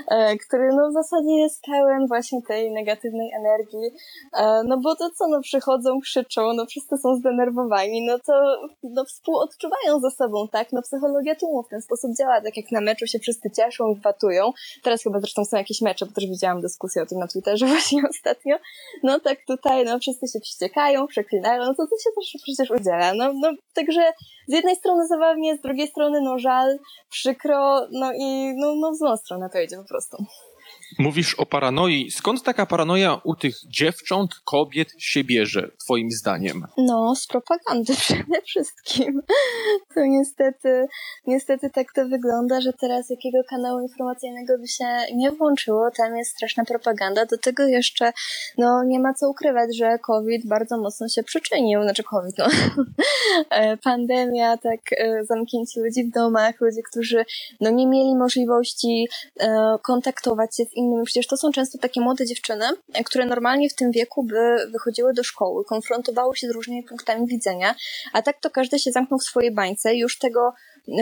[0.08, 3.90] e, który no w zasadzie jest pełen właśnie tej negatywnej energii,
[4.32, 8.32] e, no bo to co, no przychodzą, krzyczą, no wszyscy są zdenerwowani, no to
[8.82, 10.72] no współodczuwają ze sobą, tak?
[10.72, 14.00] No psychologia tłumu w ten sposób działa, tak jak na meczu się wszyscy cieszą i
[14.00, 17.66] watują, teraz chyba zresztą są jakieś mecze, bo też widziałam dyskusję o tym na Twitterze
[17.74, 18.56] właśnie ostatnio.
[19.02, 23.14] No tak tutaj, no wszyscy się wściekają, przeklinają, no to to się też przecież udziela.
[23.14, 24.12] No, no także
[24.48, 26.78] z jednej strony zabawnie, z drugiej strony no żal,
[27.10, 30.16] przykro, no i no, no w złą stronę to idzie po prostu.
[30.98, 32.10] Mówisz o paranoi.
[32.10, 36.66] Skąd taka paranoja u tych dziewcząt, kobiet się bierze, twoim zdaniem?
[36.78, 39.20] No, z propagandy przede wszystkim.
[39.94, 40.86] To niestety,
[41.26, 46.30] niestety tak to wygląda, że teraz jakiego kanału informacyjnego by się nie włączyło, tam jest
[46.30, 47.26] straszna propaganda.
[47.26, 48.12] Do tego jeszcze,
[48.58, 52.46] no, nie ma co ukrywać, że COVID bardzo mocno się przyczynił, znaczy COVID, no,
[53.50, 57.24] e, pandemia, tak, e, zamknięcie ludzi w domach, ludzie, którzy,
[57.60, 59.08] no, nie mieli możliwości
[59.40, 60.83] e, kontaktować się z innymi.
[61.04, 62.64] Przecież to są często takie młode dziewczyny,
[63.04, 67.74] które normalnie w tym wieku by wychodziły do szkoły, konfrontowały się z różnymi punktami widzenia,
[68.12, 70.52] a tak to każdy się zamknął w swojej bańce, już tego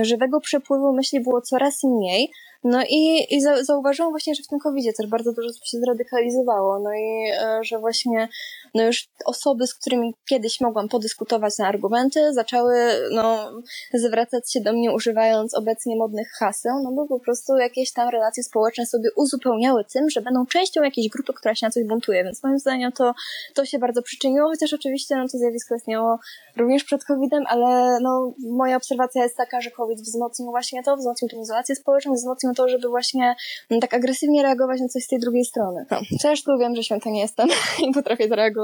[0.02, 2.30] żywego przepływu myśli było coraz mniej,
[2.64, 6.90] no i, i zauważyłam właśnie, że w tym covid też bardzo dużo się zradykalizowało, no
[6.94, 8.28] i e, że właśnie
[8.74, 12.74] no już osoby, z którymi kiedyś mogłam podyskutować na argumenty, zaczęły
[13.12, 13.50] no,
[13.94, 18.42] zwracać się do mnie używając obecnie modnych haseł, no bo po prostu jakieś tam relacje
[18.42, 22.42] społeczne sobie uzupełniały tym, że będą częścią jakiejś grupy, która się na coś buntuje, więc
[22.42, 23.14] moim zdaniem to,
[23.54, 26.18] to się bardzo przyczyniło, chociaż oczywiście no, to zjawisko istniało
[26.56, 31.28] również przed COVID-em, ale no, moja obserwacja jest taka, że COVID wzmocnił właśnie to, wzmocnił
[31.28, 33.34] tę izolację społeczną, wzmocnił to, żeby właśnie
[33.70, 35.86] no, tak agresywnie reagować na coś z tej drugiej strony.
[35.90, 37.48] No, też tu wiem, że święta nie jestem
[37.88, 38.61] i potrafię zareagować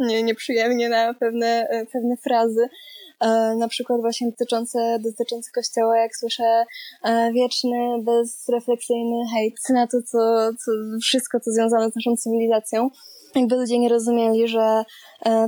[0.00, 2.68] nie, nieprzyjemnie na pewne, e, pewne frazy.
[3.20, 6.64] E, na przykład właśnie dotyczące, dotyczące kościoła, jak słyszę
[7.04, 10.18] e, wieczny, bezrefleksyjny hejt na to, co,
[10.64, 12.90] co wszystko, co związane z naszą cywilizacją
[13.34, 14.84] jakby ludzie nie rozumieli, że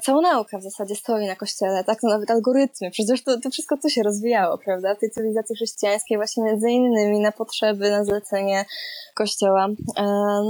[0.02, 2.00] cała nauka w zasadzie stoi na kościele, tak?
[2.00, 4.94] To nawet algorytmy, przecież to, to wszystko tu się rozwijało, prawda?
[4.94, 8.64] W tej cywilizacji chrześcijańskiej właśnie między innymi na potrzeby, na zlecenie
[9.14, 9.68] kościoła.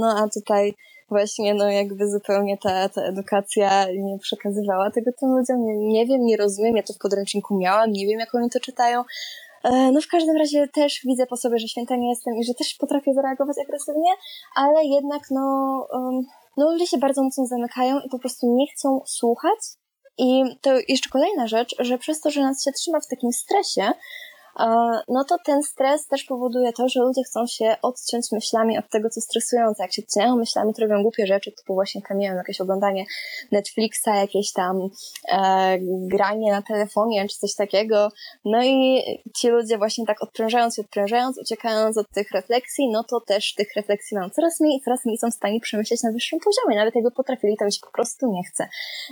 [0.01, 0.75] No a tutaj
[1.09, 5.63] właśnie no jakby zupełnie ta, ta edukacja nie przekazywała tego tym ludziom.
[5.65, 8.59] Nie, nie wiem, nie rozumiem, ja to w podręczniku miałam, nie wiem jak oni to
[8.59, 9.03] czytają.
[9.63, 12.53] E, no w każdym razie też widzę po sobie, że święta nie jestem i że
[12.53, 14.11] też potrafię zareagować agresywnie,
[14.55, 15.87] ale jednak no,
[16.57, 19.59] no ludzie się bardzo mocno zamykają i po prostu nie chcą słuchać.
[20.17, 23.91] I to jeszcze kolejna rzecz, że przez to, że nas się trzyma w takim stresie,
[25.07, 29.09] no to ten stres też powoduje to, że ludzie chcą się odciąć myślami od tego,
[29.09, 29.83] co stresujące.
[29.83, 33.05] Jak się odcinają myślami, to robią głupie rzeczy, typu właśnie kamień, jakieś oglądanie
[33.51, 34.89] Netflixa, jakieś tam
[35.31, 38.09] e, granie na telefonie, czy coś takiego.
[38.45, 39.01] No i
[39.35, 43.75] ci ludzie właśnie tak odprężając i odprężając, uciekając od tych refleksji, no to też tych
[43.75, 46.77] refleksji mam coraz mniej i coraz mniej są w stanie przemyśleć na wyższym poziomie.
[46.77, 48.67] Nawet jakby potrafili, to mi się po prostu nie chce.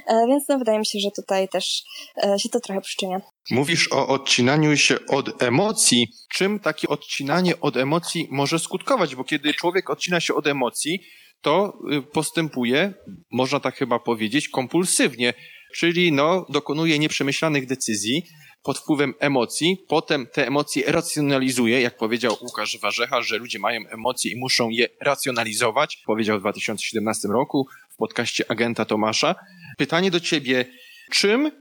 [0.08, 1.84] E, więc no wydaje mi się, że tutaj też
[2.24, 3.22] e, się to trochę przyczynia.
[3.52, 6.08] Mówisz o odcinaniu się od emocji.
[6.34, 9.16] Czym takie odcinanie od emocji może skutkować?
[9.16, 11.00] Bo kiedy człowiek odcina się od emocji,
[11.42, 12.94] to y, postępuje,
[13.32, 15.34] można tak chyba powiedzieć, kompulsywnie,
[15.76, 18.24] czyli no, dokonuje nieprzemyślanych decyzji
[18.64, 24.32] pod wpływem emocji, potem te emocje racjonalizuje, jak powiedział Łukasz Warzecha, że ludzie mają emocje
[24.32, 29.36] i muszą je racjonalizować, powiedział w 2017 roku w podcaście agenta Tomasza.
[29.78, 30.66] Pytanie do ciebie,
[31.12, 31.52] czym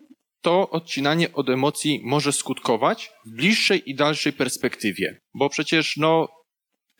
[0.42, 5.20] to odcinanie od emocji może skutkować w bliższej i dalszej perspektywie.
[5.34, 6.28] Bo przecież, no,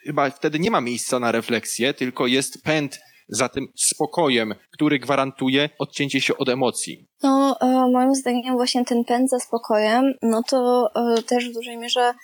[0.06, 5.70] chyba wtedy nie ma miejsca na refleksję, tylko jest pęd za tym spokojem, który gwarantuje
[5.78, 7.06] odcięcie się od emocji.
[7.22, 11.78] No, e, moim zdaniem właśnie ten pęd za spokojem, no to e, też w dużej
[11.78, 12.14] mierze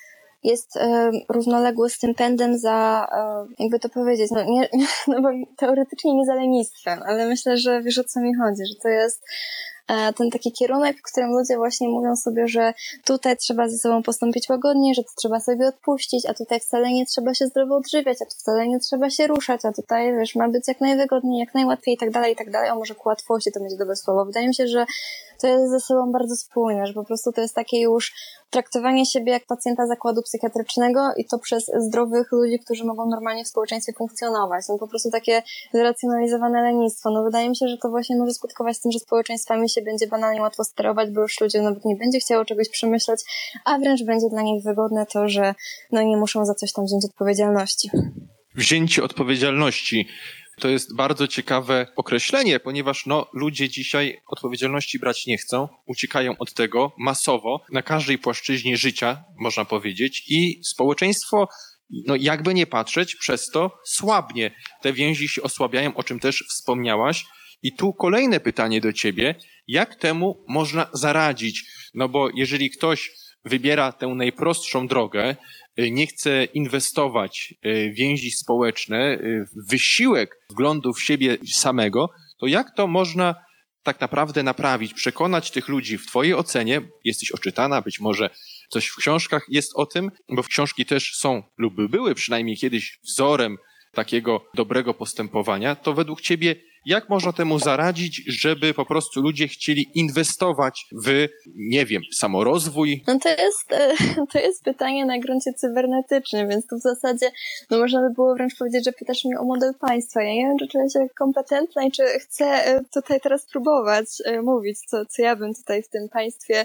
[0.43, 4.69] jest e, równoległy z tym pędem za, e, jakby to powiedzieć, no, nie,
[5.09, 8.75] no bo teoretycznie nie za lenistwem, ale myślę, że wiesz o co mi chodzi, że
[8.83, 9.23] to jest
[10.17, 12.75] ten taki kierunek, w którym ludzie właśnie mówią sobie, że
[13.05, 17.07] tutaj trzeba ze sobą postąpić łagodnie, że to trzeba sobie odpuścić, a tutaj wcale nie
[17.07, 20.49] trzeba się zdrowo odżywiać, a tu wcale nie trzeba się ruszać, a tutaj, wiesz, ma
[20.49, 22.71] być jak najwygodniej, jak najłatwiej i tak dalej, i tak dalej.
[22.71, 24.25] A może ku łatwości to będzie dobre słowo.
[24.25, 24.87] Wydaje mi się, że
[25.41, 28.13] to jest ze sobą bardzo spójne, że po prostu to jest takie już
[28.51, 33.49] traktowanie siebie jak pacjenta zakładu psychiatrycznego i to przez zdrowych ludzi, którzy mogą normalnie w
[33.49, 34.65] społeczeństwie funkcjonować.
[34.69, 35.43] No po prostu takie
[35.75, 37.11] zracjonalizowane lenistwo.
[37.11, 40.43] No wydaje mi się, że to właśnie może skutkować tym, że społeczeństwami się będzie banalnie
[40.43, 43.21] łatwo sterować, bo już ludzie nawet nie będzie chciało czegoś przemyśleć,
[43.65, 45.55] a wręcz będzie dla nich wygodne to, że
[45.93, 47.91] no nie muszą za coś tam wziąć odpowiedzialności.
[48.55, 50.09] Wzięcie odpowiedzialności.
[50.59, 56.55] To jest bardzo ciekawe określenie, ponieważ no, ludzie dzisiaj odpowiedzialności brać nie chcą, uciekają od
[56.55, 61.49] tego masowo na każdej płaszczyźnie życia, można powiedzieć, i społeczeństwo,
[62.07, 64.51] no jakby nie patrzeć, przez to słabnie.
[64.83, 67.25] Te więzi się osłabiają, o czym też wspomniałaś.
[67.63, 69.35] I tu kolejne pytanie do ciebie.
[69.67, 71.65] Jak temu można zaradzić?
[71.95, 73.11] No bo jeżeli ktoś
[73.45, 75.37] wybiera tę najprostszą drogę,
[75.81, 82.11] y, nie chce inwestować y, w więzi społeczne, y, w wysiłek wglądu w siebie samego,
[82.41, 83.35] to jak to można
[83.83, 88.31] tak naprawdę naprawić, przekonać tych ludzi w Twojej ocenie, jesteś oczytana, być może
[88.71, 93.57] coś w książkach jest o tym, bo książki też są lub były przynajmniej kiedyś wzorem
[93.93, 96.57] takiego dobrego postępowania, to według Ciebie
[96.89, 103.05] jak można temu zaradzić, żeby po prostu ludzie chcieli inwestować w, nie wiem, samorozwój?
[103.07, 103.95] No to jest, e,
[104.33, 107.31] to jest pytanie na gruncie cybernetycznym, więc tu w zasadzie,
[107.71, 110.23] no można by było wręcz powiedzieć, że pytasz mnie o model państwa.
[110.23, 114.43] Ja nie wiem, czy czuję się kompetentna i czy chcę e, tutaj teraz próbować e,
[114.43, 116.65] mówić, co, co ja bym tutaj w tym państwie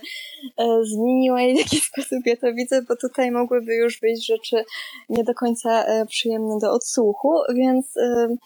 [0.84, 4.64] zmieniła i w jaki sposób ja to widzę, bo tutaj mogłyby już być rzeczy
[5.10, 7.86] nie do końca przyjemne do odsłuchu, więc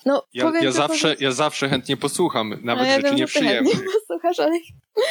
[0.06, 3.74] no ja, powiem ja zawsze, ja zawsze chętnie posłucham, nawet no, ja rzeczy wiem, nieprzyjemnych.
[3.74, 4.60] Nie posłuchasz, ale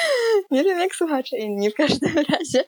[0.51, 2.65] nie wiem jak słuchacze inni w każdym razie.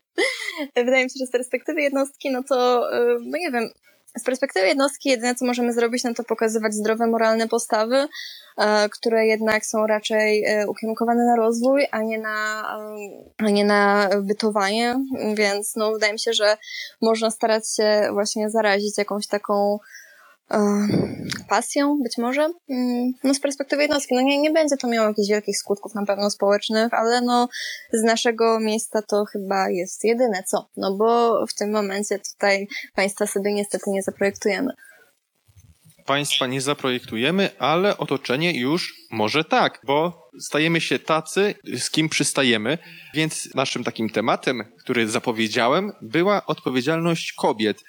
[0.77, 2.88] Wydaje mi się, że z perspektywy jednostki, no to,
[3.20, 3.70] no nie wiem,
[4.18, 8.09] z perspektywy jednostki jedyne, co możemy zrobić, no to pokazywać zdrowe, moralne postawy,
[8.90, 12.68] które jednak są raczej ukierunkowane na rozwój, a nie na,
[13.38, 14.96] a nie na bytowanie,
[15.35, 16.57] więc no wydaje mi się, że
[17.03, 19.79] można starać się właśnie zarazić jakąś taką
[21.49, 22.49] pasją, być może.
[22.71, 26.07] Mm, no z perspektywy jednostki, no nie, nie będzie to miało jakichś wielkich skutków na
[26.07, 27.49] pewno społecznych, ale no
[27.93, 33.27] z naszego miejsca to chyba jest jedyne co, no bo w tym momencie tutaj państwa
[33.27, 34.73] sobie niestety nie zaprojektujemy.
[36.07, 42.79] Państwa nie zaprojektujemy, ale otoczenie już może tak, bo stajemy się tacy, z kim przystajemy,
[43.15, 47.85] więc naszym takim tematem, który zapowiedziałem, była odpowiedzialność kobiet.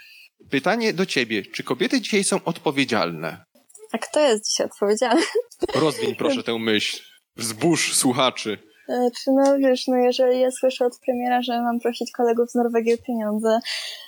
[0.49, 1.43] Pytanie do ciebie.
[1.56, 3.43] Czy kobiety dzisiaj są odpowiedzialne?
[3.91, 5.21] A kto jest dzisiaj odpowiedzialny?
[5.75, 6.97] Rozwiń proszę tę myśl.
[7.36, 8.58] Wzbórz słuchaczy.
[8.89, 12.56] E, czy no wiesz, no jeżeli ja słyszę od premiera, że mam prosić kolegów z
[12.56, 13.60] Norwegii o pieniądze,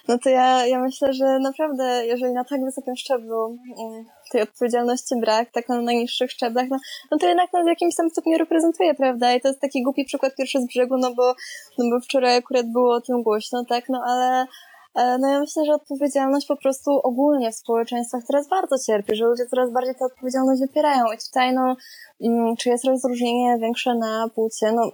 [0.07, 5.15] no to ja, ja myślę, że naprawdę, jeżeli na tak wysokim szczeblu mm, tej odpowiedzialności
[5.21, 6.77] brak, tak na najniższych szczeblach, no,
[7.11, 9.33] no to jednak nas w jakimś tam stopniu reprezentuje, prawda?
[9.33, 11.35] I to jest taki głupi przykład pierwszy z brzegu, no bo,
[11.77, 13.89] no bo wczoraj akurat było o tym głośno, tak?
[13.89, 14.45] No ale
[14.95, 19.45] no ja myślę, że odpowiedzialność po prostu ogólnie w społeczeństwach teraz bardzo cierpi, że ludzie
[19.45, 21.05] coraz bardziej tę odpowiedzialność wypierają.
[21.05, 21.75] I tutaj no,
[22.23, 24.91] mm, czy jest rozróżnienie większe na płcie, no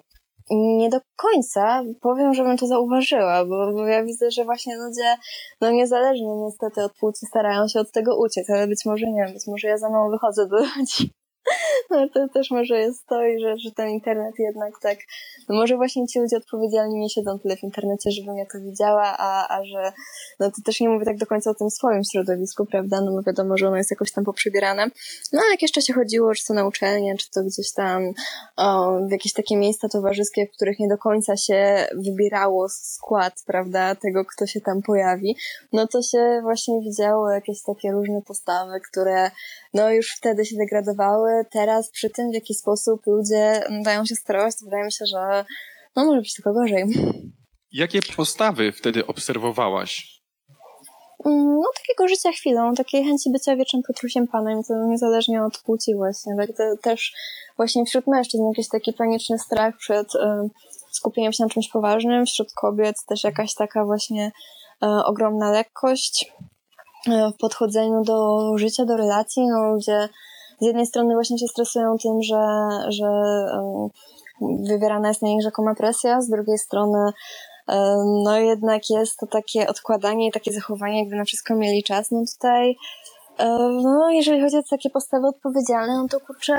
[0.51, 1.83] nie do końca.
[2.01, 5.15] Powiem, żebym to zauważyła, bo, bo ja widzę, że właśnie ludzie,
[5.61, 9.47] no niezależnie niestety od płci starają się od tego uciec, ale być może nie być
[9.47, 11.11] może ja za mało wychodzę do ludzi.
[11.97, 14.97] No to też może jest to, i że, że ten internet jednak tak,
[15.49, 19.15] no może właśnie ci ludzie odpowiedzialni nie siedzą tyle w internecie, żebym ja to widziała,
[19.17, 19.91] a, a że,
[20.39, 23.23] no to też nie mówię tak do końca o tym swoim środowisku, prawda, no bo
[23.23, 24.87] wiadomo, że ono jest jakoś tam poprzybierane.
[25.33, 28.03] No a jak jeszcze się chodziło, czy to na uczelnię, czy to gdzieś tam
[28.57, 33.95] o, w jakieś takie miejsca towarzyskie, w których nie do końca się wybierało skład, prawda,
[33.95, 35.37] tego, kto się tam pojawi,
[35.73, 39.31] no to się właśnie widziało jakieś takie różne postawy, które
[39.73, 44.53] no już wtedy się degradowały, teraz przy tym, w jaki sposób ludzie dają się sterować,
[44.59, 45.45] to wydaje mi się, że
[45.95, 46.85] no może być tylko gorzej.
[47.71, 50.17] Jakie postawy wtedy obserwowałaś?
[51.25, 55.95] Mm, no, takiego życia chwilą, takiej chęci bycia wiecznym Petrusiem Panem, to niezależnie od płci
[55.95, 56.35] właśnie.
[56.37, 56.49] Tak,
[56.81, 57.13] też
[57.57, 60.19] właśnie wśród mężczyzn jakiś taki paniczny strach przed y,
[60.91, 64.31] skupieniem się na czymś poważnym, wśród kobiet też jakaś taka właśnie
[64.83, 66.31] y, ogromna lekkość
[67.07, 70.09] y, w podchodzeniu do życia, do relacji, no ludzie
[70.61, 72.41] z jednej strony właśnie się stresują tym, że,
[72.89, 73.07] że
[74.69, 77.11] wywierana jest na nich rzekoma presja, z drugiej strony
[78.23, 82.11] no jednak jest to takie odkładanie i takie zachowanie, jakby na wszystko mieli czas.
[82.11, 82.77] No tutaj,
[83.83, 86.53] no jeżeli chodzi o takie postawy odpowiedzialne, no to kurczę,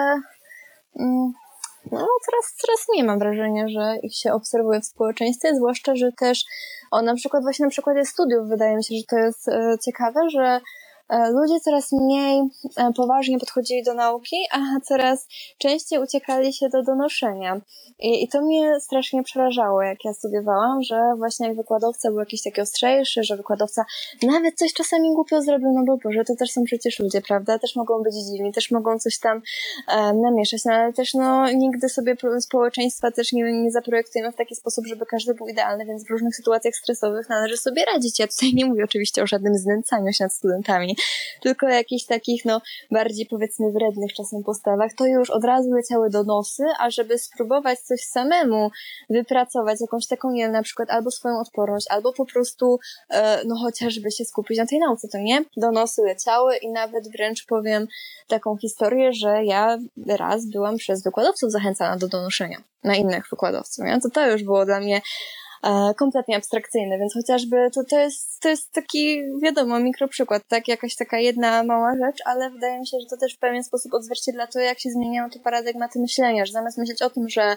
[1.01, 1.33] mm,
[1.93, 6.45] no coraz, coraz mniej mam wrażenie, że ich się obserwuje w społeczeństwie, zwłaszcza, że też
[6.91, 10.21] o na przykład właśnie na przykładzie studiów wydaje mi się, że to jest e, ciekawe,
[10.31, 10.61] że
[11.11, 12.42] ludzie coraz mniej
[12.77, 15.27] e, poważnie podchodzili do nauki, a coraz
[15.59, 17.61] częściej uciekali się do donoszenia.
[18.01, 22.42] I, I to mnie strasznie przerażało, jak ja studiowałam, że właśnie jak wykładowca był jakiś
[22.42, 23.85] taki ostrzejszy, że wykładowca
[24.23, 27.59] nawet coś czasami głupio zrobił, no bo Boże, to też są przecież ludzie, prawda?
[27.59, 29.42] Też mogą być dziwni, też mogą coś tam
[29.88, 34.55] e, namieszać, no ale też no nigdy sobie społeczeństwa też nie, nie zaprojektujemy w taki
[34.55, 38.18] sposób, żeby każdy był idealny, więc w różnych sytuacjach stresowych należy sobie radzić.
[38.18, 40.97] Ja tutaj nie mówię oczywiście o żadnym znęcaniu się nad studentami,
[41.43, 46.25] tylko jakichś takich, no, bardziej powiedzmy wrednych czasem postawach, to już od razu leciały do
[46.25, 48.71] nosy, a żeby spróbować coś samemu
[49.11, 52.79] wypracować, jakąś taką, nie wiem, na przykład albo swoją odporność, albo po prostu,
[53.11, 55.45] e, no, chociażby się skupić na tej nauce, to nie?
[55.57, 57.87] Donosy leciały i nawet wręcz powiem
[58.29, 64.01] taką historię, że ja raz byłam przez wykładowców zachęcana do donoszenia na innych wykładowców, nie?
[64.01, 65.01] To to już było dla mnie
[65.97, 70.68] kompletnie abstrakcyjny, więc chociażby to, to, jest, to jest taki, wiadomo, mikroprzykład, tak?
[70.68, 73.94] Jakaś taka jedna mała rzecz, ale wydaje mi się, że to też w pewien sposób
[73.94, 77.57] odzwierciedla to, jak się zmieniają te paradygmaty myślenia, że zamiast myśleć o tym, że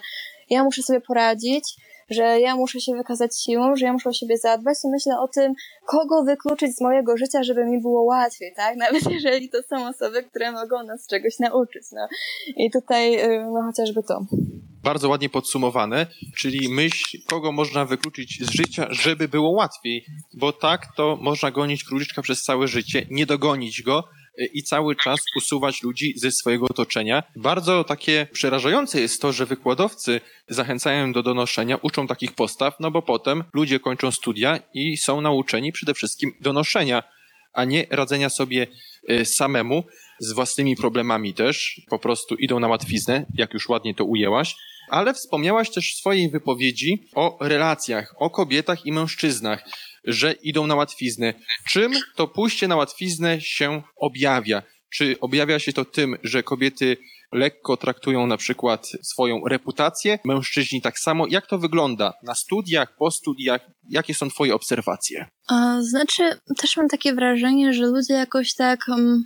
[0.50, 1.76] ja muszę sobie poradzić,
[2.12, 5.28] że ja muszę się wykazać siłą, że ja muszę o siebie zadbać, to myślę o
[5.28, 5.54] tym,
[5.86, 8.78] kogo wykluczyć z mojego życia, żeby mi było łatwiej, tak?
[8.84, 12.08] Nawet jeżeli to są osoby, które mogą nas czegoś nauczyć, no.
[12.58, 14.26] I tutaj, y, no chociażby to
[14.84, 20.88] bardzo ładnie podsumowane, czyli myśl, kogo można wykluczyć z życia, żeby było łatwiej, bo tak
[20.96, 24.04] to można gonić króliczka przez całe życie, nie dogonić go
[24.54, 27.24] i cały czas usuwać ludzi ze swojego otoczenia.
[27.36, 33.02] Bardzo takie przerażające jest to, że wykładowcy zachęcają do donoszenia, uczą takich postaw, no bo
[33.02, 37.04] potem ludzie kończą studia i są nauczeni przede wszystkim donoszenia,
[37.54, 38.68] a nie radzenia sobie
[39.10, 39.84] y, samemu
[40.20, 44.56] z własnymi problemami też, po prostu idą na łatwiznę, jak już ładnie to ujęłaś.
[44.90, 49.64] Ale wspomniałaś też w swojej wypowiedzi o relacjach, o kobietach i mężczyznach,
[50.04, 51.34] że idą na łatwiznę.
[51.70, 54.64] Czym to pójście na łatwiznę się objawia?
[54.94, 56.98] Czy objawia się to tym, że kobiety
[57.32, 61.28] lekko traktują na przykład swoją reputację, mężczyźni tak samo.
[61.30, 63.62] Jak to wygląda na studiach, po studiach?
[63.90, 65.26] Jakie są Twoje obserwacje?
[65.80, 66.24] znaczy,
[66.58, 69.24] też mam takie wrażenie, że ludzie jakoś tak um,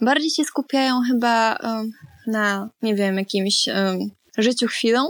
[0.00, 1.90] bardziej się skupiają chyba um,
[2.26, 3.98] na, nie wiem, jakimś um,
[4.38, 5.08] życiu chwilą,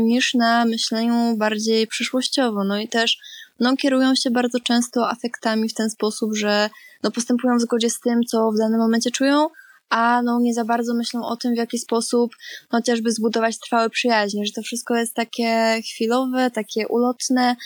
[0.00, 2.64] niż na myśleniu bardziej przyszłościowo.
[2.64, 3.18] No i też
[3.60, 6.70] no, kierują się bardzo często afektami w ten sposób, że
[7.02, 9.46] no, postępują w zgodzie z tym, co w danym momencie czują,
[9.90, 12.30] a no, nie za bardzo myślą o tym, w jaki sposób
[12.72, 17.56] no, chociażby zbudować trwałe przyjaźnie, że to wszystko jest takie chwilowe, takie ulotne,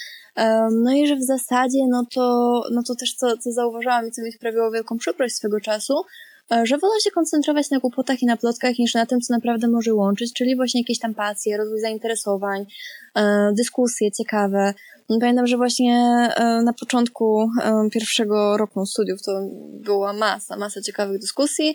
[0.84, 4.22] no i że w zasadzie, no to, no to też co, co zauważyłam i co
[4.22, 5.94] mi sprawiło wielką przykrość swego czasu,
[6.62, 9.94] że wolę się koncentrować na głupotach i na plotkach niż na tym, co naprawdę może
[9.94, 12.66] łączyć, czyli właśnie jakieś tam pasje, rozwój zainteresowań,
[13.16, 14.74] e, dyskusje ciekawe.
[15.20, 15.94] Pamiętam, że właśnie
[16.36, 17.50] e, na początku
[17.92, 19.32] pierwszego roku studiów to
[19.80, 21.74] była masa, masa ciekawych dyskusji,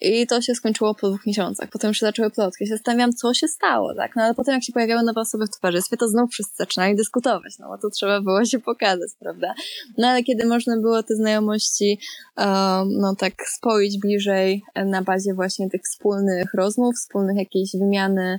[0.00, 1.70] i to się skończyło po dwóch miesiącach.
[1.70, 2.66] Potem już się zaczęły plotki.
[2.66, 4.16] Się zastanawiam, co się stało, tak?
[4.16, 7.58] No ale potem, jak się pojawiały nowe osoby w towarzystwie, to znów wszyscy zaczynali dyskutować,
[7.58, 9.54] no bo to trzeba było się pokazać, prawda?
[9.98, 11.98] No ale kiedy można było te znajomości,
[12.36, 18.38] um, no tak spoić bliżej na bazie właśnie tych wspólnych rozmów, wspólnych jakiejś wymiany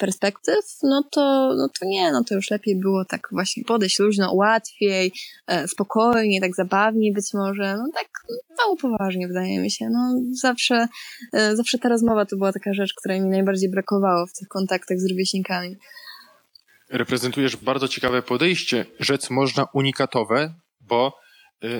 [0.00, 4.34] perspektyw, no to, no to nie, no to już lepiej było tak właśnie podejść luźno,
[4.34, 5.12] łatwiej,
[5.46, 8.08] e, spokojnie, tak zabawnie być może, no tak
[8.58, 10.88] mało poważnie wydaje mi się, no zawsze,
[11.32, 14.98] e, zawsze ta rozmowa to była taka rzecz, której mi najbardziej brakowało w tych kontaktach
[14.98, 15.76] z rówieśnikami.
[16.90, 21.12] Reprezentujesz bardzo ciekawe podejście, rzec można unikatowe, bo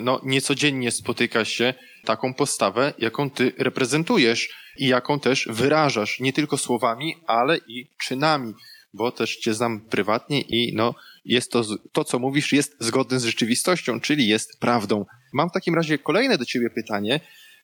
[0.02, 6.58] no, niecodziennie spotyka się taką postawę, jaką ty reprezentujesz i jaką też wyrażasz, nie tylko
[6.58, 8.54] słowami, ale i czynami,
[8.92, 13.24] bo też cię znam prywatnie i no, jest to, to co mówisz jest zgodne z
[13.24, 15.04] rzeczywistością, czyli jest prawdą.
[15.32, 17.20] Mam w takim razie kolejne do ciebie pytanie.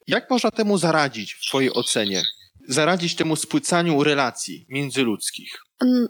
[0.06, 2.22] Jak można temu zaradzić w twojej ocenie?
[2.68, 5.62] Zaradzić temu spłycaniu relacji międzyludzkich?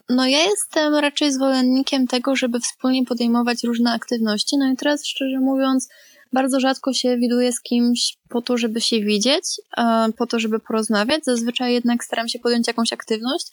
[0.08, 4.56] No ja jestem raczej zwolennikiem tego, żeby wspólnie podejmować różne aktywności.
[4.58, 5.88] No i teraz szczerze mówiąc,
[6.32, 9.44] bardzo rzadko się widuję z kimś po to, żeby się widzieć,
[10.16, 11.24] po to, żeby porozmawiać.
[11.24, 13.46] Zazwyczaj jednak staram się podjąć jakąś aktywność.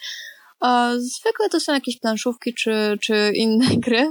[0.97, 4.09] Zwykle to są jakieś planszówki czy, czy inne gry,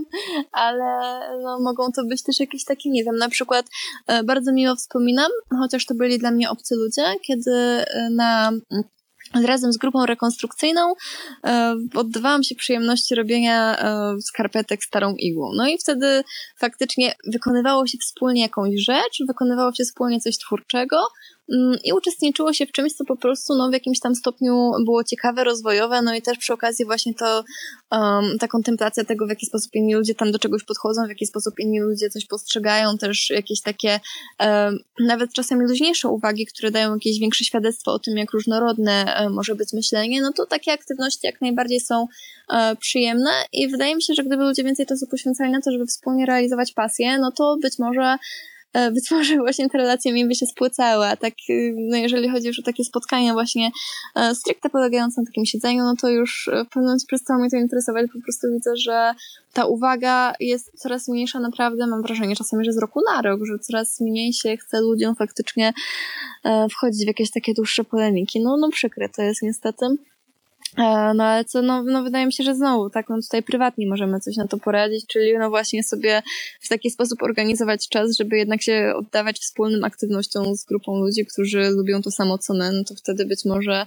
[0.53, 3.67] ale no, mogą to być też jakieś takie, nie wiem, na przykład
[4.07, 8.53] e, bardzo miło wspominam, chociaż to byli dla mnie obcy ludzie, kiedy e, na
[9.35, 10.95] razem z grupą rekonstrukcyjną
[11.45, 15.51] e, oddawałam się przyjemności robienia e, skarpetek starą igłą.
[15.57, 16.25] No i wtedy
[16.57, 20.97] faktycznie wykonywało się wspólnie jakąś rzecz, wykonywało się wspólnie coś twórczego,
[21.85, 25.45] i uczestniczyło się w czymś, co po prostu no, w jakimś tam stopniu było ciekawe,
[25.45, 27.45] rozwojowe, no i też przy okazji właśnie to
[27.91, 31.27] um, ta kontemplacja tego, w jaki sposób inni ludzie tam do czegoś podchodzą, w jaki
[31.27, 34.01] sposób inni ludzie coś postrzegają, też jakieś takie
[34.41, 39.33] um, nawet czasami luźniejsze uwagi, które dają jakieś większe świadectwo o tym, jak różnorodne um,
[39.33, 42.07] może być myślenie, no to takie aktywności jak najbardziej są
[42.49, 43.31] um, przyjemne.
[43.53, 46.73] I wydaje mi się, że gdyby ludzie więcej czasu poświęcali na to, żeby wspólnie realizować
[46.73, 51.07] pasję, no to być może E, być może właśnie te relacje mi by się spłycały,
[51.07, 53.71] a tak, y, no jeżeli chodzi już o takie spotkania właśnie
[54.17, 57.57] e, stricte polegające na takim siedzeniu, no to już w pewnym momencie przestało mnie to
[57.57, 59.15] interesować, po prostu widzę, że
[59.53, 63.59] ta uwaga jest coraz mniejsza naprawdę, mam wrażenie czasami, że z roku na rok, że
[63.59, 65.73] coraz mniej się chce ludziom faktycznie
[66.45, 68.41] e, wchodzić w jakieś takie dłuższe polemiki.
[68.43, 69.87] No, no przykre to jest niestety.
[70.79, 73.87] E, no ale co, no, no wydaje mi się, że znowu, tak, no tutaj prywatnie
[73.87, 76.23] możemy coś na to poradzić, czyli no właśnie sobie
[76.61, 81.71] w taki sposób organizować czas, żeby jednak się oddawać wspólnym aktywnościom z grupą ludzi, którzy
[81.71, 83.87] lubią to samo co my, no to wtedy być może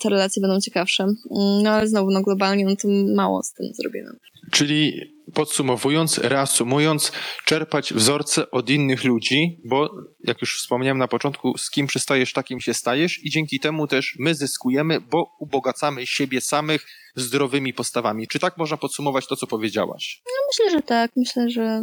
[0.00, 1.02] te relacje będą ciekawsze.
[1.04, 4.10] Mm, no ale znowu, no globalnie, no to mało z tym zrobimy.
[4.50, 5.00] Czyli
[5.34, 7.12] podsumowując, reasumując,
[7.44, 9.90] czerpać wzorce od innych ludzi, bo
[10.24, 14.16] jak już wspomniałem na początku, z kim przystajesz, takim się stajesz i dzięki temu też
[14.18, 18.28] my zyskujemy, bo ubogacamy siebie samych zdrowymi postawami.
[18.28, 20.22] Czy tak można podsumować to, co powiedziałaś?
[20.26, 21.10] No myślę, że tak.
[21.16, 21.82] Myślę, że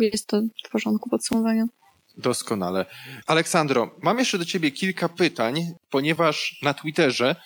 [0.00, 1.66] jest to w porządku podsumowania.
[2.16, 2.86] Doskonale.
[3.26, 7.36] Aleksandro, mam jeszcze do ciebie kilka pytań, ponieważ na Twitterze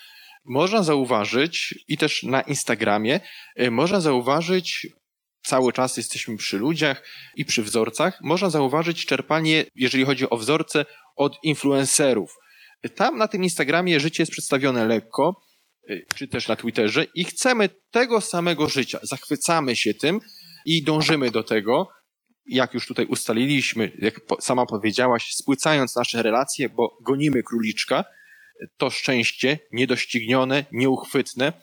[0.45, 3.19] można zauważyć i też na Instagramie
[3.59, 4.87] y, można zauważyć
[5.43, 7.03] cały czas jesteśmy przy ludziach
[7.35, 12.35] i przy wzorcach, można zauważyć czerpanie, jeżeli chodzi o wzorce, od influencerów.
[12.95, 15.41] Tam na tym Instagramie życie jest przedstawione lekko,
[15.89, 18.99] y, czy też na Twitterze i chcemy tego samego życia.
[19.03, 20.19] Zachwycamy się tym
[20.65, 21.87] i dążymy do tego,
[22.51, 28.05] jak już tutaj ustaliliśmy, jak sama powiedziałaś, spłycając nasze relacje, bo gonimy króliczka,
[28.77, 31.53] to szczęście niedoścignione, nieuchwytne.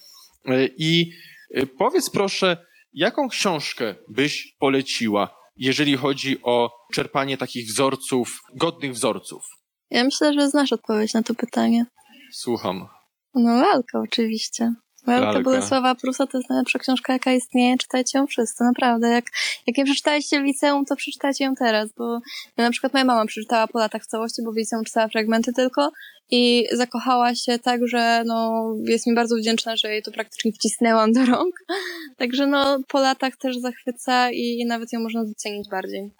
[0.49, 1.13] Y, I
[1.57, 9.45] y, powiedz proszę, Jaką książkę byś poleciła, jeżeli chodzi o czerpanie takich wzorców, godnych wzorców?
[9.91, 11.87] Ja myślę, że znasz odpowiedź na to pytanie.
[12.33, 12.89] Słucham.
[13.35, 14.73] No, lalka oczywiście.
[15.07, 17.79] Lalka Bolesława Prusa to jest najlepsza książka, jaka istnieje.
[17.79, 19.09] Czytajcie ją wszyscy, naprawdę.
[19.09, 19.25] Jak,
[19.67, 22.21] jak nie przeczytaliście w liceum, to przeczytajcie ją teraz, bo
[22.57, 25.53] ja na przykład moja mama przeczytała po latach w całości, bo w liceum czytała fragmenty
[25.53, 25.91] tylko
[26.31, 31.13] i zakochała się tak, że no, jest mi bardzo wdzięczna, że jej to praktycznie wcisnęłam
[31.13, 31.55] do rąk.
[32.19, 36.11] Także no, po latach też zachwyca i, i nawet ją można docenić bardziej.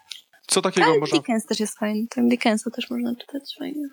[0.47, 1.17] Co takiego Ale można...
[1.17, 2.07] Dickens też jest fajny.
[2.09, 3.89] Ten Dickensa też można czytać fajnie.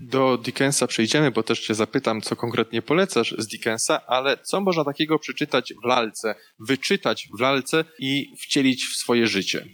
[0.00, 4.84] Do Dickensa przejdziemy, bo też cię zapytam, co konkretnie polecasz z Dickensa, ale co można
[4.84, 6.34] takiego przeczytać w lalce,
[6.68, 9.64] wyczytać w lalce i wcielić w swoje życie?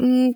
[0.00, 0.32] Mm,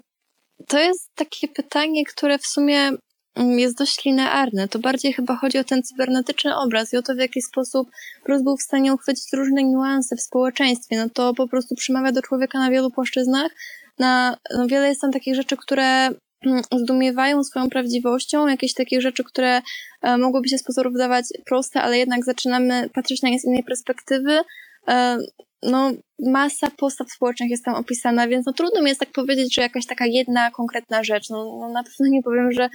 [0.68, 2.90] to jest takie pytanie, które w sumie
[3.34, 4.68] mm, jest dość linearne.
[4.68, 7.88] To bardziej chyba chodzi o ten cybernetyczny obraz i o to, w jaki sposób
[8.26, 10.96] Bruce był w stanie uchwycić różne niuanse w społeczeństwie.
[10.96, 13.52] No to po prostu przemawia do człowieka na wielu płaszczyznach.
[13.98, 16.10] Na, no wiele jest tam takich rzeczy, które
[16.72, 19.62] zdumiewają swoją prawdziwością, jakieś takie rzeczy, które
[20.02, 23.64] e, mogłyby się z pozoru wydawać proste, ale jednak zaczynamy patrzeć na nie z innej
[23.64, 24.40] perspektywy.
[24.88, 25.18] E,
[25.62, 29.62] no, masa postaw społecznych jest tam opisana, więc no trudno mi jest tak powiedzieć, że
[29.62, 31.30] jakaś taka jedna konkretna rzecz.
[31.30, 32.68] No, no na pewno nie powiem, że,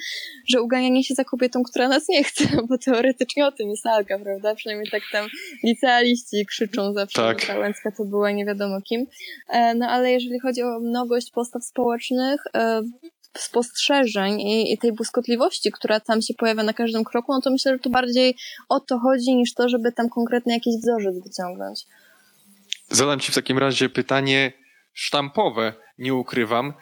[0.49, 4.19] że uganianie się za kobietą, która nas nie chce, bo teoretycznie o tym jest lalka,
[4.19, 4.55] prawda?
[4.55, 5.27] Przynajmniej tak tam
[5.63, 7.41] licealiści krzyczą zawsze, tak.
[7.41, 9.05] że ta Łęcka to była nie wiadomo kim.
[9.49, 12.41] E, no ale jeżeli chodzi o mnogość postaw społecznych,
[13.39, 17.71] spostrzeżeń i, i tej błyskotliwości, która tam się pojawia na każdym kroku, no to myślę,
[17.73, 18.35] że to bardziej
[18.69, 21.79] o to chodzi, niż to, żeby tam konkretny jakiś wzorzec wyciągnąć.
[22.89, 24.53] Zadam Ci w takim razie pytanie
[24.93, 26.73] sztampowe, nie ukrywam.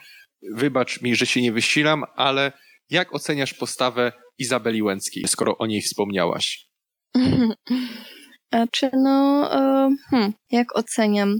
[0.54, 2.52] Wybacz mi, że się nie wysilam, ale
[2.90, 6.66] jak oceniasz postawę Izabeli Łęckiej, skoro o niej wspomniałaś?
[8.72, 11.38] Czy no, e, hmm, jak oceniam?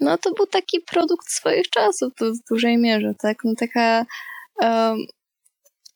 [0.00, 3.38] No to był taki produkt swoich czasów to w dużej mierze, tak?
[3.44, 4.06] No taka
[4.60, 4.98] um,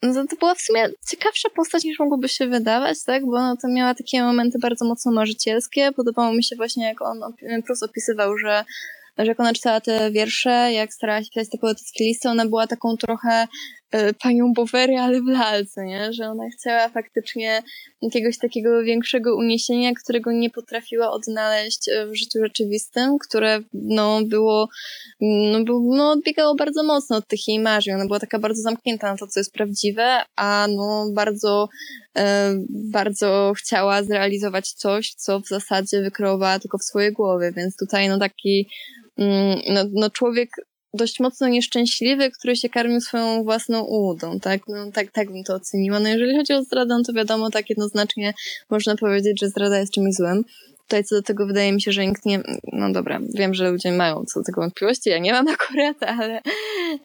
[0.03, 3.27] no to była w sumie ciekawsza postać niż mogłoby się wydawać, tak?
[3.27, 5.93] Bo ona to miała takie momenty bardzo mocno marzycielskie.
[5.93, 7.21] Podobało mi się właśnie, jak on
[7.67, 8.65] prosto opisywał, że
[9.19, 12.97] że jak ona czytała te wiersze, jak starała się pisać poetyckie listy, ona była taką
[12.97, 13.49] trochę e,
[14.23, 16.13] panią Bowery, ale w lalce, nie?
[16.13, 17.63] Że ona chciała faktycznie
[18.03, 24.69] jakiegoś takiego większego uniesienia, którego nie potrafiła odnaleźć e, w życiu rzeczywistym, które, no, było,
[25.21, 27.95] no, no, odbiegało bardzo mocno od tych jej marzeń.
[27.95, 31.69] Ona była taka bardzo zamknięta na to, co jest prawdziwe, a no, bardzo,
[32.19, 38.09] e, bardzo chciała zrealizować coś, co w zasadzie wykreowała tylko w swojej głowie, więc tutaj,
[38.09, 38.69] no, taki
[39.21, 40.51] Mm, no, no człowiek
[40.95, 44.61] dość mocno nieszczęśliwy, który się karmił swoją własną ułudą, tak?
[44.69, 46.01] No, tak, tak bym to oceniła.
[46.01, 48.35] No jeżeli chodzi o zdradę, no to wiadomo, tak jednoznacznie
[48.71, 50.45] można powiedzieć, że zdrada jest czymś złym.
[50.83, 52.41] Tutaj co do tego wydaje mi się, że nikt nie...
[52.73, 56.41] No dobra, wiem, że ludzie mają co do tego wątpliwości, ja nie mam akurat, ale,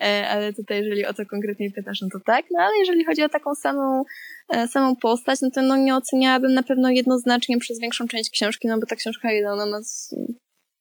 [0.01, 2.45] e, ale tutaj jeżeli o to konkretnie pytasz, no to tak.
[2.51, 4.03] No ale jeżeli chodzi o taką samą,
[4.49, 8.67] e, samą postać, no to no nie oceniałabym na pewno jednoznacznie przez większą część książki,
[8.67, 9.79] no bo ta książka ile ona ma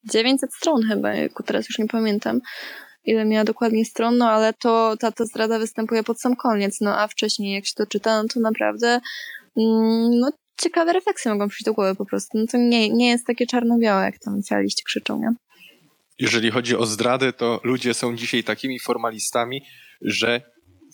[0.05, 1.13] 900 stron chyba,
[1.47, 2.41] teraz już nie pamiętam
[3.05, 7.01] ile miała dokładnie stron, no ale to ta, ta zdrada występuje pod sam koniec, no
[7.01, 9.01] a wcześniej jak się to czyta, no to naprawdę
[9.57, 10.31] mm, no
[10.61, 12.39] ciekawe refleksje mogą przyjść do głowy po prostu.
[12.39, 15.35] No to nie, nie jest takie czarno-białe, jak tam liście krzyczą, nie?
[16.19, 19.63] Jeżeli chodzi o zdradę, to ludzie są dzisiaj takimi formalistami,
[20.01, 20.43] że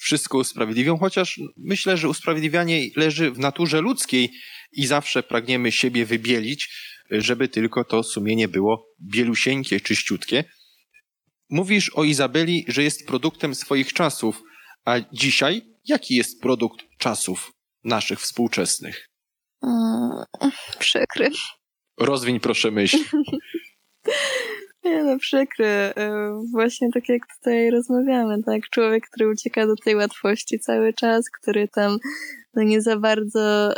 [0.00, 4.30] wszystko usprawiedliwią, chociaż myślę, że usprawiedliwianie leży w naturze ludzkiej
[4.72, 6.74] i zawsze pragniemy siebie wybielić,
[7.10, 10.44] żeby tylko to sumienie było bielusieńkie, czyściutkie.
[11.50, 14.42] Mówisz o Izabeli, że jest produktem swoich czasów,
[14.84, 17.52] a dzisiaj jaki jest produkt czasów
[17.84, 19.08] naszych współczesnych?
[19.62, 20.24] Mm,
[20.78, 21.30] przykry.
[21.98, 22.98] Rozwiń proszę myśl.
[24.84, 25.66] Nie no, przykry.
[25.66, 25.92] E,
[26.52, 28.62] właśnie tak jak tutaj rozmawiamy, tak?
[28.70, 31.98] Człowiek, który ucieka do tej łatwości cały czas, który tam
[32.54, 33.74] no nie za bardzo,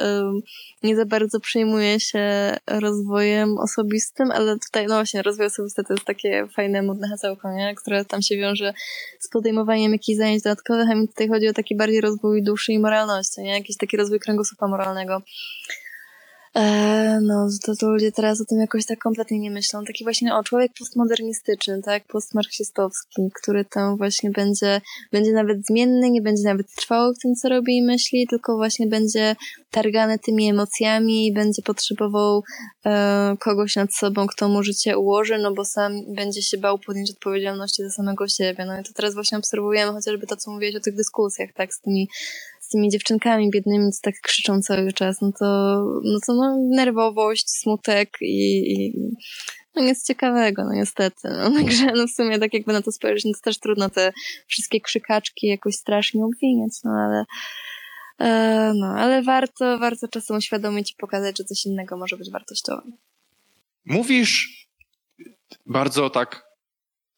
[0.82, 6.07] nie za bardzo przejmuje się rozwojem osobistym, ale tutaj, no właśnie, rozwój osobisty to jest
[6.07, 7.74] takie fajne, modne hasełko, nie?
[7.74, 8.74] które tam się wiąże
[9.20, 12.78] z podejmowaniem jakichś zajęć dodatkowych, a mi tutaj chodzi o taki bardziej rozwój duszy i
[12.78, 13.53] moralności, nie?
[13.53, 15.22] Jakiś taki rozwój kręgosłupa moralnego.
[16.55, 19.84] E, no, to, to ludzie teraz o tym jakoś tak kompletnie nie myślą.
[19.84, 24.80] Taki właśnie, o, człowiek postmodernistyczny, tak, postmarksistowski, który tam właśnie będzie,
[25.12, 28.86] będzie nawet zmienny, nie będzie nawet trwały w tym, co robi i myśli, tylko właśnie
[28.86, 29.36] będzie
[29.70, 32.42] targany tymi emocjami i będzie potrzebował
[32.86, 37.11] e, kogoś nad sobą, kto mu życie ułoży, no bo sam będzie się bał podjąć
[37.11, 38.64] odpowiedzialności za samego siebie.
[38.64, 41.80] No i to teraz właśnie obserwujemy chociażby to, co mówiłeś o tych dyskusjach, tak, z
[41.80, 42.09] tymi
[42.72, 45.46] tymi dziewczynkami biednymi, co tak krzyczą cały czas, no to,
[46.04, 48.92] no to no, nerwowość, smutek i, i
[49.74, 51.28] no nic ciekawego, no niestety.
[51.28, 54.12] No, także no w sumie tak jakby na to spojrzeć, no to też trudno te
[54.46, 57.24] wszystkie krzykaczki jakoś strasznie obwiniać, no ale
[58.18, 62.82] e, no, ale warto, warto czasem uświadomić i pokazać, że coś innego może być wartościowe.
[63.84, 64.66] Mówisz
[65.66, 66.44] bardzo tak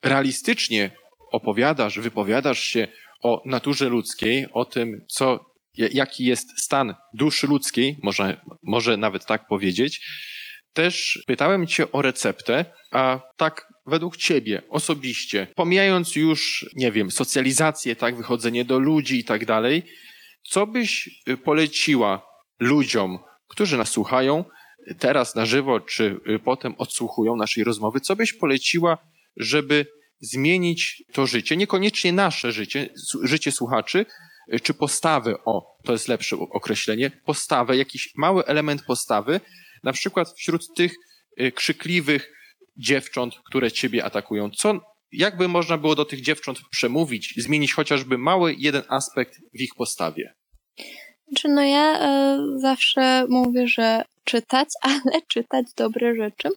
[0.02, 0.90] realistycznie,
[1.32, 2.88] opowiadasz, wypowiadasz się
[3.25, 5.41] o naturze ludzkiej, o tym, co,
[5.77, 10.07] jaki jest stan duszy ludzkiej, może, może nawet tak powiedzieć.
[10.72, 17.97] Też pytałem Cię o receptę, a tak według Ciebie osobiście, pomijając już, nie wiem, socjalizację,
[17.97, 19.83] tak, wychodzenie do ludzi i tak dalej,
[20.51, 21.09] co byś
[21.45, 22.27] poleciła
[22.61, 23.18] ludziom,
[23.49, 24.45] którzy nas słuchają
[24.99, 28.99] teraz na żywo, czy potem odsłuchują naszej rozmowy, co byś poleciła,
[29.37, 29.87] żeby
[30.21, 32.89] zmienić to życie, niekoniecznie nasze życie,
[33.23, 34.07] życie słuchaczy,
[34.55, 39.41] y, czy postawy, o, to jest lepsze określenie, postawę, jakiś mały element postawy,
[39.83, 40.95] na przykład wśród tych
[41.41, 42.33] y, krzykliwych
[42.77, 44.51] dziewcząt, które ciebie atakują.
[44.51, 44.81] Co,
[45.12, 50.35] jakby można było do tych dziewcząt przemówić, zmienić chociażby mały jeden aspekt w ich postawie?
[51.37, 56.49] Czy no ja y, zawsze mówię, że czytać, ale czytać dobre rzeczy,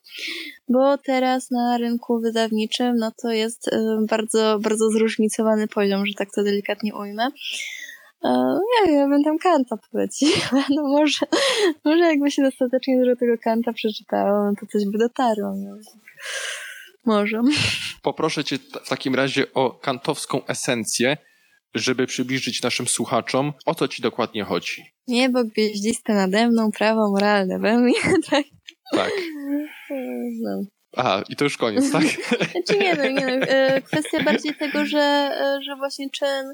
[0.69, 3.71] bo teraz na rynku wydawniczym no to jest y,
[4.09, 7.27] bardzo, bardzo zróżnicowany poziom, że tak to delikatnie ujmę.
[8.25, 8.29] Y,
[8.85, 11.25] ja, ja bym tam Kanta poleciła, no może,
[11.83, 15.53] może jakby się dostatecznie dużo tego Kanta przeczytało, no to coś by dotarło.
[15.55, 15.77] No.
[17.05, 17.41] Może.
[18.01, 21.17] Poproszę cię w takim razie o kantowską esencję,
[21.75, 24.83] żeby przybliżyć naszym słuchaczom, o co ci dokładnie chodzi.
[25.07, 28.45] Niebo gwieździste nade mną, prawo moralne we mnie, tak?
[28.91, 29.11] Tak.
[30.41, 30.61] No.
[30.97, 32.03] Aha, i to już koniec, tak?
[32.51, 33.45] Znaczy nie no, nie no.
[33.85, 36.45] Kwestia bardziej tego, że, e, że właśnie czyn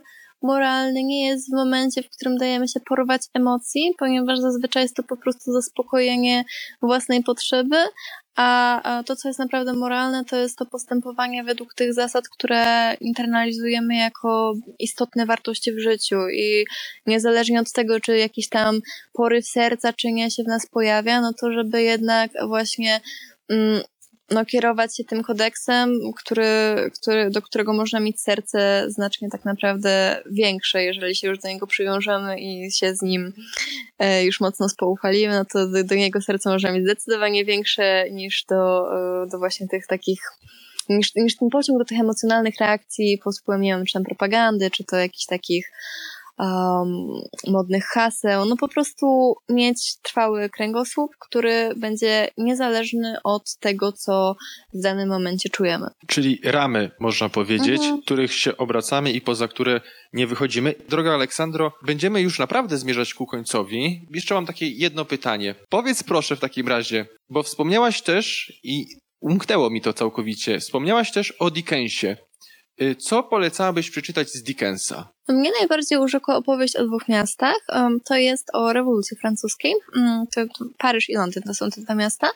[0.43, 5.03] moralny nie jest w momencie, w którym dajemy się porwać emocji, ponieważ zazwyczaj jest to
[5.03, 6.43] po prostu zaspokojenie
[6.81, 7.75] własnej potrzeby,
[8.35, 13.95] a to, co jest naprawdę moralne, to jest to postępowanie według tych zasad, które internalizujemy
[13.95, 16.15] jako istotne wartości w życiu.
[16.29, 16.65] I
[17.05, 18.79] niezależnie od tego, czy jakiś tam
[19.13, 23.01] poryw serca, czy nie się w nas pojawia, no to żeby jednak właśnie
[23.49, 23.81] mm,
[24.31, 26.45] no, kierować się tym kodeksem, który,
[27.01, 31.67] który, do którego można mieć serce znacznie tak naprawdę większe, jeżeli się już do niego
[31.67, 33.33] przywiążemy i się z nim
[33.99, 38.45] e, już mocno spoufalimy, no to do, do niego serce można mieć zdecydowanie większe niż
[38.49, 38.87] do,
[39.23, 40.21] e, do właśnie tych takich
[40.89, 44.71] niż, niż ten pociąg do tych emocjonalnych reakcji pod wpływem, nie wiem, czy tam propagandy,
[44.71, 45.71] czy to jakichś takich
[46.39, 46.87] um,
[47.47, 54.35] modnych haseł, no po prostu mieć trwały kręgosłup, który będzie niezależny od tego, co
[54.73, 55.87] w danym momencie czujemy.
[56.07, 58.01] Czyli ramy, można powiedzieć, Mhm.
[58.01, 59.81] których się obracamy i poza które
[60.13, 60.75] nie wychodzimy.
[60.89, 64.07] Droga Aleksandro, będziemy już naprawdę zmierzać ku końcowi.
[64.13, 65.55] Jeszcze mam takie jedno pytanie.
[65.69, 68.85] Powiedz proszę w takim razie, bo wspomniałaś też i
[69.21, 72.17] umknęło mi to całkowicie, wspomniałaś też o Dickensie.
[72.81, 75.09] Y, Co polecałabyś przeczytać z Dickensa?
[75.29, 77.55] Mnie najbardziej urzekła opowieść o dwóch miastach.
[78.05, 79.73] To jest o rewolucji francuskiej.
[79.95, 80.41] Um, to
[80.77, 82.29] Paryż i Londyn to są te dwa miasta.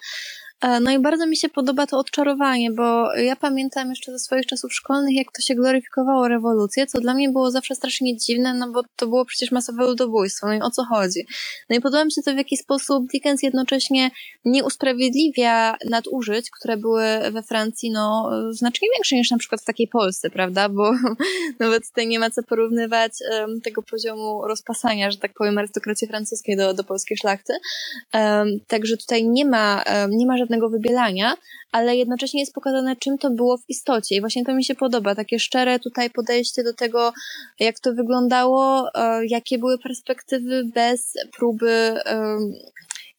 [0.61, 4.45] E, No i bardzo mi się podoba to odczarowanie, bo ja pamiętam jeszcze ze swoich
[4.45, 8.71] czasów szkolnych, jak to się gloryfikowało rewolucję, co dla mnie było zawsze strasznie dziwne, no
[8.71, 11.25] bo to było przecież masowe ludobójstwo, no i o co chodzi?
[11.69, 14.11] No i podoba mi się to, w jaki sposób Dickens jednocześnie
[14.45, 19.87] nie usprawiedliwia nadużyć, które były we Francji, no, znacznie większe niż na przykład w takiej
[19.87, 20.69] Polsce, prawda?
[20.69, 20.91] Bo
[21.59, 26.57] nawet tutaj nie ma co porównywać em, tego poziomu rozpasania, że tak powiem, arystokracji francuskiej
[26.57, 27.53] do, do polskiej szlachty.
[28.13, 31.37] Em, także tutaj nie ma, em, nie ma żadnego wybielania,
[31.71, 34.15] ale jednocześnie jest pokazane, czym to było w istocie.
[34.15, 37.13] I właśnie to mi się podoba, takie szczere tutaj podejście do tego,
[37.59, 41.97] jak to wyglądało, e, jakie były perspektywy bez próby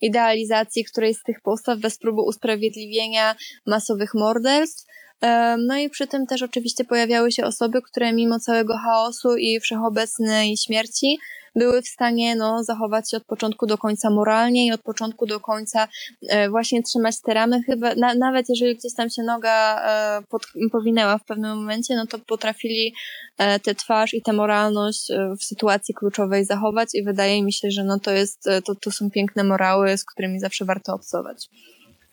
[0.00, 4.86] idealizacji którejś z tych postaw, bez próby usprawiedliwienia masowych morderstw.
[5.20, 9.60] Em, No i przy tym też oczywiście pojawiały się osoby, które mimo całego chaosu i
[9.60, 11.18] wszechobecnej śmierci
[11.56, 15.40] były w stanie no, zachować się od początku do końca moralnie i od początku do
[15.40, 15.88] końca
[16.28, 17.62] e, właśnie trzymać te ramy.
[17.62, 22.06] Chyba na, nawet jeżeli gdzieś tam się noga e, pod, powinęła w pewnym momencie, no
[22.06, 22.94] to potrafili
[23.38, 27.84] e, tę twarz i tę moralność w sytuacji kluczowej zachować i wydaje mi się, że
[27.84, 31.48] no to jest, to, to są piękne morały, z którymi zawsze warto obcować.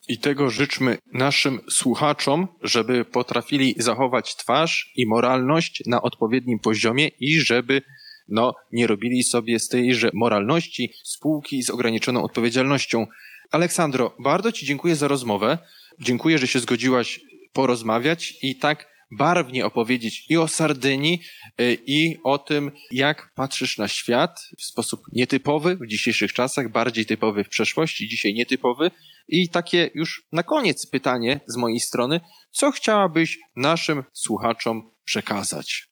[0.08, 7.40] I tego życzmy naszym słuchaczom, żeby potrafili zachować twarz i moralność na odpowiednim poziomie i
[7.40, 7.82] żeby
[8.28, 13.08] no, nie robili sobie z tejże moralności spółki z ograniczoną odpowiedzialnością.
[13.52, 15.58] Aleksandro, bardzo Ci dziękuję za rozmowę.
[16.00, 17.20] Dziękuję, że się zgodziłaś
[17.54, 21.22] porozmawiać i tak barwnie opowiedzieć i o Sardynii,
[21.62, 27.06] y, i o tym, jak patrzysz na świat w sposób nietypowy w dzisiejszych czasach, bardziej
[27.06, 28.92] typowy w przeszłości, dzisiaj nietypowy.
[29.28, 32.22] I takie już na koniec pytanie z mojej strony.
[32.52, 35.88] Co chciałabyś naszym słuchaczom przekazać?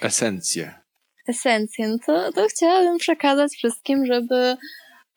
[0.00, 0.81] Esencję.
[1.28, 4.56] Esencję, no to, to chciałabym przekazać wszystkim, żeby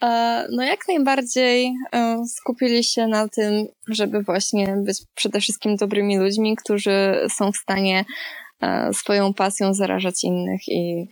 [0.03, 6.17] e, no jak najbardziej e, skupili się na tym, żeby właśnie być przede wszystkim dobrymi
[6.17, 8.05] ludźmi, którzy są w stanie
[8.61, 11.07] e, swoją pasją zarażać innych i,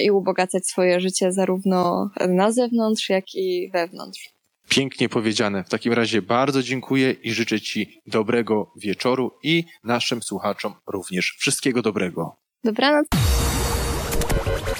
[0.00, 4.32] i ubogacać swoje życie zarówno na zewnątrz, jak i wewnątrz.
[4.68, 5.64] Pięknie powiedziane.
[5.64, 11.82] W takim razie bardzo dziękuję i życzę Ci dobrego wieczoru i naszym słuchaczom również wszystkiego
[11.82, 12.36] dobrego.
[12.64, 13.06] Dobranoc.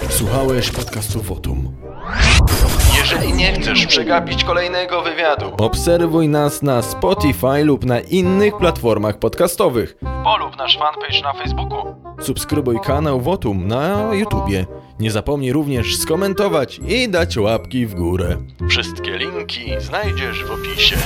[0.09, 1.73] Słuchałeś podcastu Wotum.
[2.99, 9.97] Jeżeli nie chcesz przegapić kolejnego wywiadu, Obserwuj nas na Spotify lub na innych platformach podcastowych.
[10.25, 11.95] polub nasz fanpage na Facebooku.
[12.21, 14.67] Subskrybuj kanał Wotum na YouTubie.
[15.01, 18.37] Nie zapomnij również skomentować i dać łapki w górę.
[18.69, 20.97] Wszystkie linki znajdziesz w opisie.